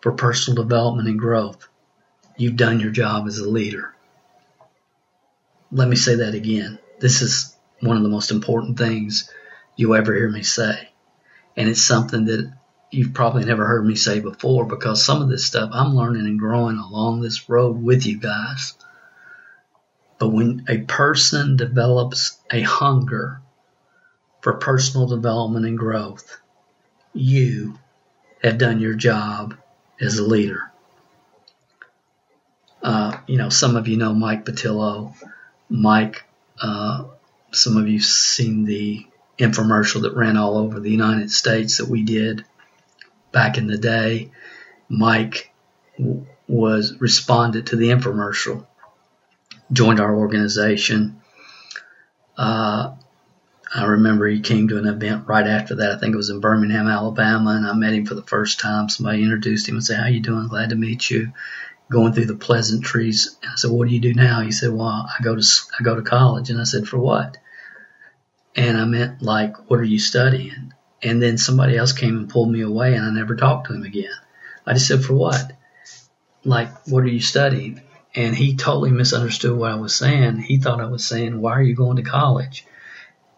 [0.00, 1.68] for personal development and growth,
[2.36, 3.94] you've done your job as a leader.
[5.70, 6.78] Let me say that again.
[7.00, 9.30] This is one of the most important things
[9.76, 10.90] you ever hear me say.
[11.56, 12.52] And it's something that
[12.92, 16.38] you've probably never heard me say before because some of this stuff I'm learning and
[16.38, 18.74] growing along this road with you guys.
[20.18, 23.40] But when a person develops a hunger
[24.42, 26.40] for personal development and growth,
[27.14, 27.78] you
[28.42, 29.56] have done your job
[30.00, 30.70] as a leader.
[32.82, 35.14] Uh, you know, some of you know Mike Patillo.
[35.70, 36.24] Mike,
[36.60, 37.04] uh,
[37.52, 39.06] some of you've seen the
[39.38, 42.44] infomercial that ran all over the United States that we did
[43.32, 44.30] back in the day.
[44.88, 45.52] Mike
[46.46, 48.66] was responded to the infomercial,
[49.72, 51.20] joined our organization.
[52.36, 52.94] Uh,
[53.74, 55.92] I remember he came to an event right after that.
[55.92, 58.90] I think it was in Birmingham, Alabama, and I met him for the first time.
[58.90, 60.48] Somebody introduced him and said, "How you doing?
[60.48, 61.32] Glad to meet you."
[61.90, 64.86] Going through the pleasantries, and I said, "What do you do now?" He said, "Well,
[65.08, 65.42] I go to
[65.78, 67.38] I go to college." And I said, "For what?"
[68.54, 72.50] And I meant like, "What are you studying?" And then somebody else came and pulled
[72.50, 74.12] me away, and I never talked to him again.
[74.66, 75.52] I just said, "For what?"
[76.44, 77.82] Like, what are you studying?
[78.14, 80.38] And he totally misunderstood what I was saying.
[80.38, 82.64] He thought I was saying, "Why are you going to college?"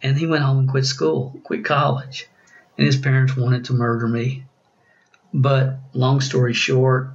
[0.04, 2.28] and he went home and quit school, quit college.
[2.76, 4.44] And his parents wanted to murder me.
[5.32, 7.08] But long story short,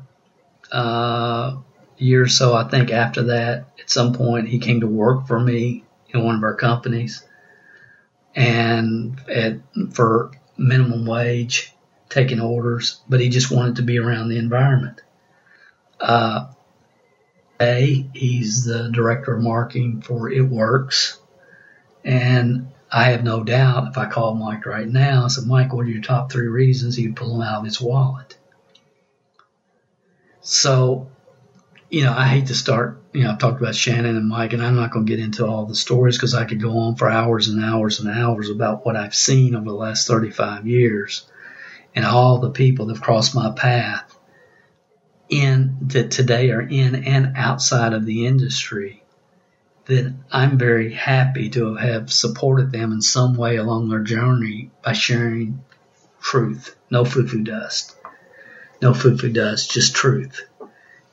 [0.72, 1.58] uh,
[1.98, 5.40] year or so, I think after that, at some point, he came to work for
[5.40, 7.24] me in one of our companies
[8.36, 9.60] and at,
[9.94, 11.74] for minimum wage,
[12.10, 15.02] taking orders, but he just wanted to be around the environment.
[16.00, 16.48] Uh,
[17.60, 21.20] a, he's the director of marketing for It Works.
[22.04, 25.86] And I have no doubt if I called Mike right now and said, Mike, what
[25.86, 26.96] are your top three reasons?
[26.96, 28.38] He'd pull them out of his wallet.
[30.42, 31.10] So,
[31.90, 34.64] you know, I hate to start, you know, I've talked about Shannon and Mike, and
[34.64, 37.10] I'm not going to get into all the stories because I could go on for
[37.10, 41.26] hours and hours and hours about what I've seen over the last 35 years
[41.96, 44.16] and all the people that have crossed my path
[45.30, 49.04] in that today are in and outside of the industry
[49.86, 54.94] that I'm very happy to have supported them in some way along their journey by
[54.94, 55.64] sharing
[56.22, 56.76] truth.
[56.92, 57.96] No foo foo dust.
[58.82, 60.48] No foo foo dust, just truth.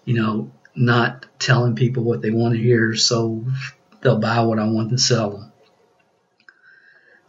[0.04, 3.44] You know, not telling people what they want to hear so
[4.02, 5.52] they'll buy what I want to sell them.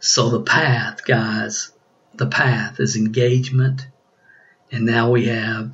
[0.00, 1.72] So the path, guys,
[2.14, 3.86] the path is engagement.
[4.70, 5.72] And now we have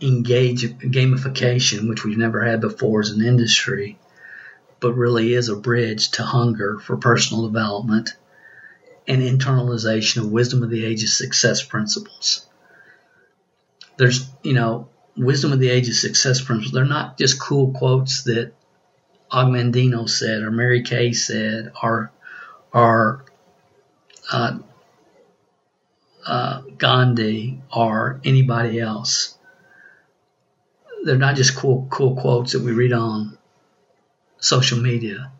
[0.00, 3.98] engage gamification, which we've never had before as an industry
[4.80, 8.16] but really is a bridge to hunger for personal development
[9.06, 12.46] and internalization of wisdom of the ages success principles.
[13.98, 16.72] There's, you know, wisdom of the ages success principles.
[16.72, 18.52] They're not just cool quotes that
[19.32, 22.10] Og Mandino said or Mary Kay said or,
[22.72, 23.24] or
[24.32, 24.58] uh,
[26.26, 29.36] uh, Gandhi or anybody else.
[31.04, 33.38] They're not just cool, cool quotes that we read on
[34.38, 35.32] social media.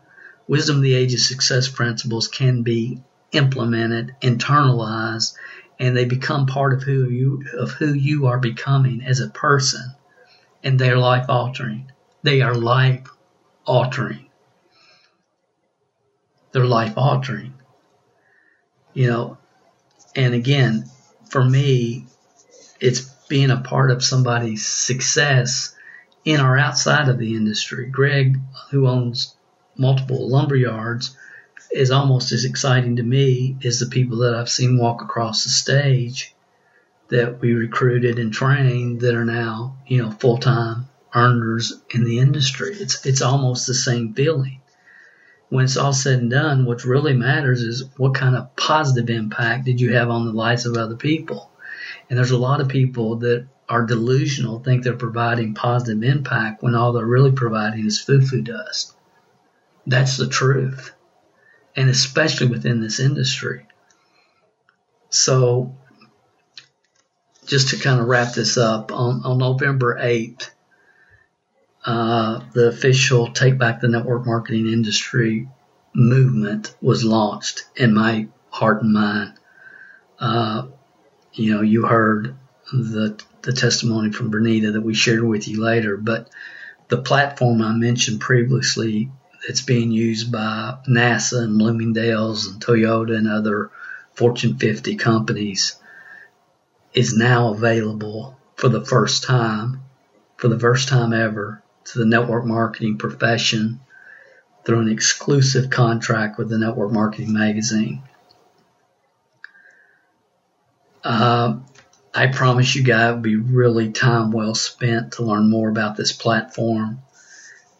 [0.47, 3.01] Wisdom of the Ages success principles can be
[3.31, 5.35] implemented, internalized,
[5.81, 9.81] and they become part of who you of who you are becoming as a person,
[10.63, 11.91] and they are life altering.
[12.21, 13.07] They are life
[13.65, 14.29] altering.
[16.51, 17.55] They're life altering.
[18.93, 19.37] You know,
[20.15, 20.85] and again,
[21.31, 22.05] for me,
[22.79, 25.75] it's being a part of somebody's success
[26.23, 27.87] in or outside of the industry.
[27.87, 28.37] Greg,
[28.69, 29.35] who owns
[29.75, 31.17] multiple lumber yards,
[31.69, 35.49] is almost as exciting to me as the people that I've seen walk across the
[35.49, 36.33] stage
[37.09, 42.19] that we recruited and trained that are now, you know, full time earners in the
[42.19, 42.73] industry.
[42.73, 44.61] It's it's almost the same feeling.
[45.51, 49.65] when it's all said and done, what really matters is what kind of positive impact
[49.65, 51.51] did you have on the lives of other people.
[52.09, 56.73] And there's a lot of people that are delusional, think they're providing positive impact when
[56.73, 58.93] all they're really providing is foo-foo dust.
[59.85, 60.93] That's the truth.
[61.75, 63.65] And especially within this industry.
[65.09, 65.75] So
[67.45, 70.49] just to kind of wrap this up, on, on November 8th,
[71.85, 75.47] uh, the official Take Back the Network Marketing Industry
[75.93, 79.33] movement was launched in my heart and mind.
[80.19, 80.67] Uh,
[81.33, 82.35] you know, you heard
[82.71, 86.29] the the testimony from Bernita that we shared with you later, but
[86.89, 89.09] the platform I mentioned previously
[89.45, 93.71] that's being used by NASA and Bloomingdale's and Toyota and other
[94.13, 95.75] Fortune 50 companies
[96.93, 99.81] is now available for the first time,
[100.37, 103.79] for the first time ever, to the network marketing profession
[104.63, 108.03] through an exclusive contract with the Network Marketing Magazine.
[111.03, 111.57] Uh,
[112.13, 115.95] I promise you guys it will be really time well spent to learn more about
[115.95, 117.01] this platform.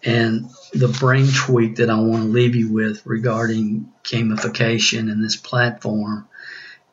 [0.03, 5.35] And the brain tweak that I want to leave you with regarding gamification and this
[5.35, 6.27] platform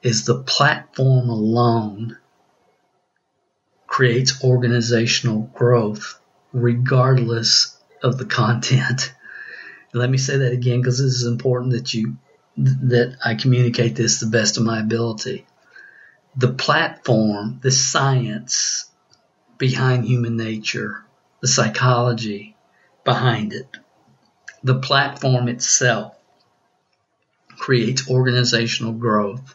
[0.03, 2.19] is the platform alone
[3.87, 6.21] creates organizational growth
[6.53, 9.13] regardless of the content.
[9.95, 12.19] Let me say that again because this is important that you
[12.59, 15.47] that I communicate this the best of my ability
[16.39, 18.89] the platform, the science
[19.59, 21.05] behind human nature,
[21.41, 22.55] the psychology
[23.09, 23.67] behind it,
[24.63, 26.15] the platform itself
[27.57, 29.55] creates organizational growth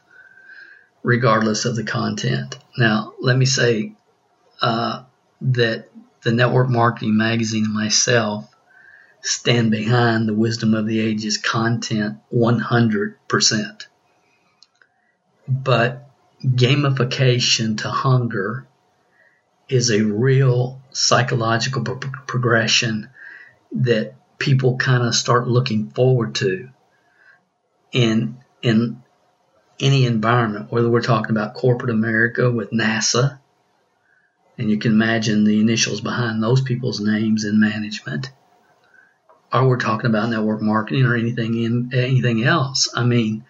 [1.03, 2.57] regardless of the content.
[2.79, 3.93] Now, let me say
[4.59, 5.03] uh,
[5.41, 5.89] that
[6.23, 8.51] the Network Marketing Magazine and myself
[9.21, 13.85] stand behind the Wisdom of the Ages content 100%.
[15.47, 16.09] But
[16.43, 18.65] gamification to hunger
[19.69, 23.09] is a real psychological pro- progression
[23.75, 26.69] that people kind of start looking forward to
[27.91, 29.01] in in
[29.79, 33.39] any environment whether we're talking about corporate America with NASA
[34.57, 38.31] and you can imagine the initials behind those people's names in management
[39.53, 42.89] or we're talking about network marketing or anything in anything else.
[42.93, 43.45] I mean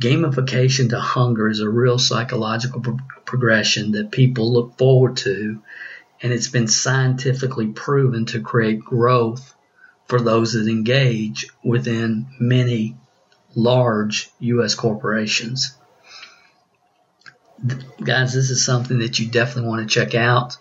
[0.00, 5.60] gamification to hunger is a real psychological pro- progression that people look forward to,
[6.22, 9.54] and it's been scientifically proven to create growth
[10.08, 12.96] for those that engage within many
[13.54, 14.74] large U.S.
[14.74, 15.76] corporations.
[18.02, 20.56] Guys, this is something that you definitely want to check out.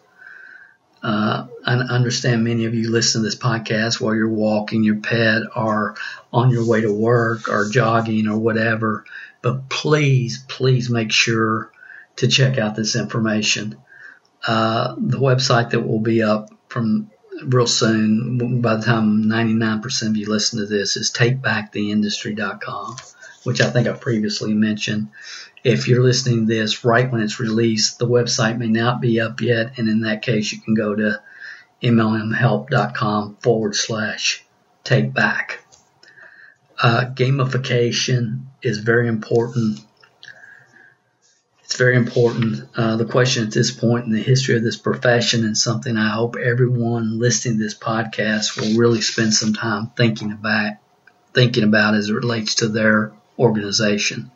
[1.02, 5.44] Uh, I understand many of you listen to this podcast while you're walking your pet
[5.56, 5.96] or
[6.34, 9.06] on your way to work or jogging or whatever.
[9.42, 11.72] But please, please make sure
[12.18, 13.78] to check out this information.
[14.46, 17.12] Uh, the website that will be up from
[17.44, 22.96] real soon, by the time 99% of you listen to this, is takebacktheindustry.com,
[23.44, 25.10] which I think I previously mentioned.
[25.64, 29.42] If you're listening to this right when it's released, the website may not be up
[29.42, 31.22] yet, and in that case, you can go to
[31.82, 34.46] mlmhelp.com forward slash
[34.84, 35.58] takeback.
[36.82, 39.80] Uh, gamification is very important.
[41.68, 42.70] It's very important.
[42.78, 46.12] Uh, the question at this point in the history of this profession, and something I
[46.12, 50.76] hope everyone listening to this podcast will really spend some time thinking about,
[51.34, 54.32] thinking about as it relates to their organization.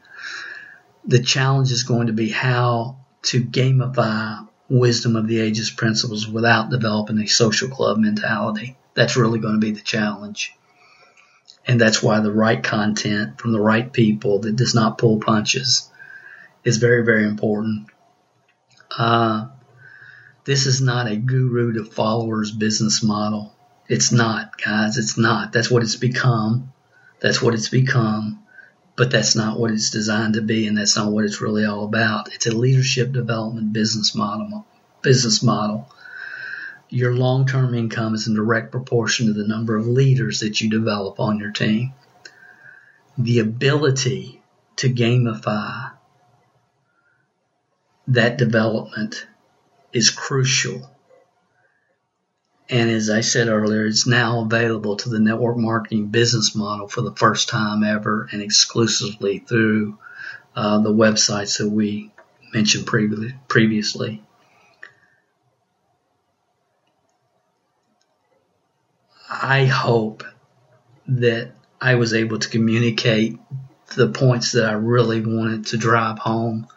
[1.05, 6.69] The challenge is going to be how to gamify wisdom of the ages principles without
[6.69, 8.75] developing a social club mentality.
[8.93, 10.53] That's really going to be the challenge.
[11.65, 15.87] And that's why the right content from the right people that does not pull punches
[16.63, 17.87] is very, very important.
[18.95, 19.47] Uh,
[20.45, 23.53] this is not a guru to followers business model.
[23.87, 24.97] It's not, guys.
[24.97, 25.53] It's not.
[25.53, 26.71] That's what it's become.
[27.19, 28.43] That's what it's become.
[28.95, 31.85] But that's not what it's designed to be, and that's not what it's really all
[31.85, 32.33] about.
[32.33, 34.65] It's a leadership development business model.
[35.01, 35.87] Business model
[36.91, 40.69] your long term income is in direct proportion to the number of leaders that you
[40.69, 41.93] develop on your team.
[43.17, 44.41] The ability
[44.75, 45.91] to gamify
[48.11, 49.25] that development
[49.93, 50.89] is crucial.
[52.69, 57.01] And as I said earlier, it's now available to the network marketing business model for
[57.01, 59.97] the first time ever and exclusively through
[60.55, 62.11] uh, the websites that we
[62.53, 62.85] mentioned
[63.47, 64.21] previously.
[69.29, 70.23] I hope
[71.07, 73.39] that I was able to communicate
[73.95, 76.67] the points that I really wanted to drive home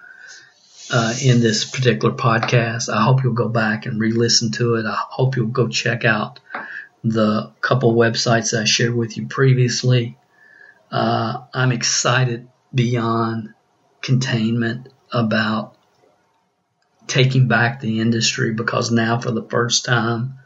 [0.91, 2.93] uh, in this particular podcast.
[2.93, 4.87] I hope you'll go back and re-listen to it.
[4.87, 6.41] I hope you'll go check out
[7.03, 10.17] the couple websites I shared with you previously.
[10.91, 13.55] Uh, I'm excited beyond
[14.01, 15.77] containment about
[17.07, 20.39] taking back the industry because now for the first time,